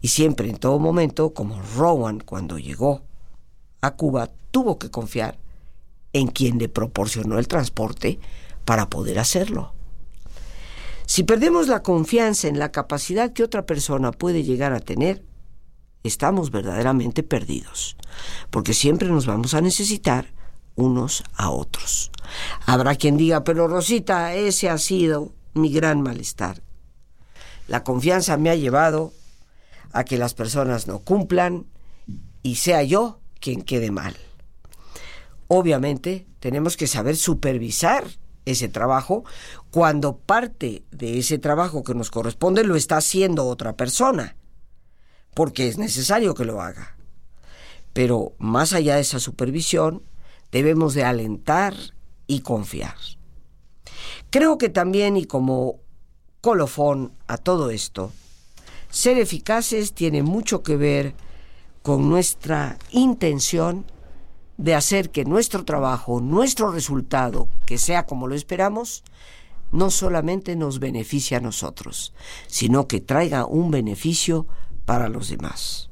Y 0.00 0.08
siempre, 0.08 0.48
en 0.48 0.56
todo 0.56 0.78
momento, 0.78 1.34
como 1.34 1.60
Rowan 1.76 2.20
cuando 2.20 2.58
llegó 2.58 3.02
a 3.82 3.96
Cuba, 3.96 4.30
tuvo 4.50 4.78
que 4.78 4.90
confiar 4.90 5.36
en 6.14 6.28
quien 6.28 6.56
le 6.56 6.70
proporcionó 6.70 7.38
el 7.38 7.48
transporte 7.48 8.18
para 8.64 8.88
poder 8.88 9.18
hacerlo. 9.18 9.74
Si 11.04 11.22
perdemos 11.22 11.68
la 11.68 11.82
confianza 11.82 12.48
en 12.48 12.58
la 12.58 12.72
capacidad 12.72 13.34
que 13.34 13.44
otra 13.44 13.66
persona 13.66 14.10
puede 14.10 14.42
llegar 14.42 14.72
a 14.72 14.80
tener, 14.80 15.22
estamos 16.02 16.50
verdaderamente 16.50 17.22
perdidos, 17.22 17.98
porque 18.48 18.72
siempre 18.72 19.10
nos 19.10 19.26
vamos 19.26 19.52
a 19.52 19.60
necesitar 19.60 20.39
unos 20.80 21.22
a 21.34 21.50
otros. 21.50 22.10
Habrá 22.66 22.94
quien 22.96 23.16
diga, 23.16 23.44
pero 23.44 23.68
Rosita, 23.68 24.34
ese 24.34 24.68
ha 24.68 24.78
sido 24.78 25.32
mi 25.54 25.72
gran 25.72 26.00
malestar. 26.00 26.62
La 27.68 27.84
confianza 27.84 28.36
me 28.36 28.50
ha 28.50 28.56
llevado 28.56 29.12
a 29.92 30.04
que 30.04 30.18
las 30.18 30.34
personas 30.34 30.86
no 30.86 31.00
cumplan 31.00 31.66
y 32.42 32.56
sea 32.56 32.82
yo 32.82 33.20
quien 33.40 33.62
quede 33.62 33.90
mal. 33.90 34.16
Obviamente 35.48 36.26
tenemos 36.38 36.76
que 36.76 36.86
saber 36.86 37.16
supervisar 37.16 38.04
ese 38.44 38.68
trabajo 38.68 39.24
cuando 39.70 40.16
parte 40.16 40.84
de 40.90 41.18
ese 41.18 41.38
trabajo 41.38 41.82
que 41.82 41.94
nos 41.94 42.10
corresponde 42.10 42.64
lo 42.64 42.76
está 42.76 42.96
haciendo 42.98 43.46
otra 43.46 43.76
persona, 43.76 44.36
porque 45.34 45.68
es 45.68 45.78
necesario 45.78 46.34
que 46.34 46.44
lo 46.44 46.60
haga. 46.60 46.96
Pero 47.92 48.34
más 48.38 48.72
allá 48.72 48.94
de 48.96 49.00
esa 49.02 49.18
supervisión, 49.18 50.02
debemos 50.52 50.94
de 50.94 51.04
alentar 51.04 51.74
y 52.26 52.40
confiar. 52.40 52.94
Creo 54.30 54.58
que 54.58 54.68
también, 54.68 55.16
y 55.16 55.24
como 55.24 55.80
colofón 56.40 57.12
a 57.26 57.36
todo 57.36 57.70
esto, 57.70 58.12
ser 58.90 59.18
eficaces 59.18 59.92
tiene 59.92 60.22
mucho 60.22 60.62
que 60.62 60.76
ver 60.76 61.14
con 61.82 62.08
nuestra 62.08 62.78
intención 62.90 63.84
de 64.56 64.74
hacer 64.74 65.10
que 65.10 65.24
nuestro 65.24 65.64
trabajo, 65.64 66.20
nuestro 66.20 66.70
resultado, 66.70 67.48
que 67.66 67.78
sea 67.78 68.06
como 68.06 68.26
lo 68.26 68.34
esperamos, 68.34 69.02
no 69.72 69.90
solamente 69.90 70.56
nos 70.56 70.80
beneficie 70.80 71.36
a 71.36 71.40
nosotros, 71.40 72.12
sino 72.46 72.86
que 72.86 73.00
traiga 73.00 73.46
un 73.46 73.70
beneficio 73.70 74.46
para 74.84 75.08
los 75.08 75.28
demás. 75.28 75.89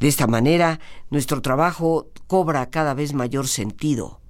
De 0.00 0.08
esta 0.08 0.26
manera, 0.26 0.80
nuestro 1.10 1.40
trabajo 1.40 2.08
cobra 2.26 2.70
cada 2.70 2.94
vez 2.94 3.14
mayor 3.14 3.48
sentido, 3.48 4.20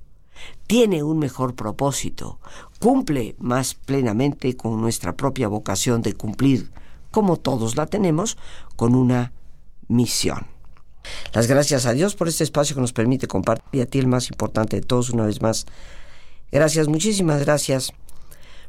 tiene 0.66 1.02
un 1.02 1.18
mejor 1.18 1.54
propósito, 1.54 2.38
cumple 2.80 3.36
más 3.38 3.74
plenamente 3.74 4.56
con 4.56 4.80
nuestra 4.80 5.16
propia 5.16 5.48
vocación 5.48 6.02
de 6.02 6.14
cumplir, 6.14 6.70
como 7.10 7.36
todos 7.36 7.76
la 7.76 7.86
tenemos, 7.86 8.36
con 8.76 8.94
una 8.94 9.32
misión. 9.88 10.46
Las 11.32 11.46
gracias 11.46 11.86
a 11.86 11.92
Dios 11.92 12.16
por 12.16 12.28
este 12.28 12.44
espacio 12.44 12.74
que 12.74 12.80
nos 12.80 12.92
permite 12.92 13.28
compartir 13.28 13.64
y 13.72 13.80
a 13.80 13.86
ti 13.86 13.98
el 13.98 14.08
más 14.08 14.28
importante 14.30 14.76
de 14.76 14.82
todos 14.82 15.10
una 15.10 15.26
vez 15.26 15.40
más. 15.40 15.66
Gracias, 16.50 16.88
muchísimas 16.88 17.40
gracias 17.40 17.92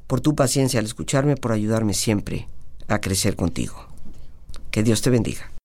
por 0.06 0.22
tu 0.22 0.36
paciencia 0.36 0.80
al 0.80 0.86
escucharme, 0.86 1.36
por 1.36 1.52
ayudarme 1.52 1.94
siempre 1.94 2.48
a 2.88 3.02
crecer 3.02 3.36
contigo. 3.36 3.76
Que 4.72 4.84
Dios 4.84 5.02
te 5.02 5.10
bendiga. 5.10 5.57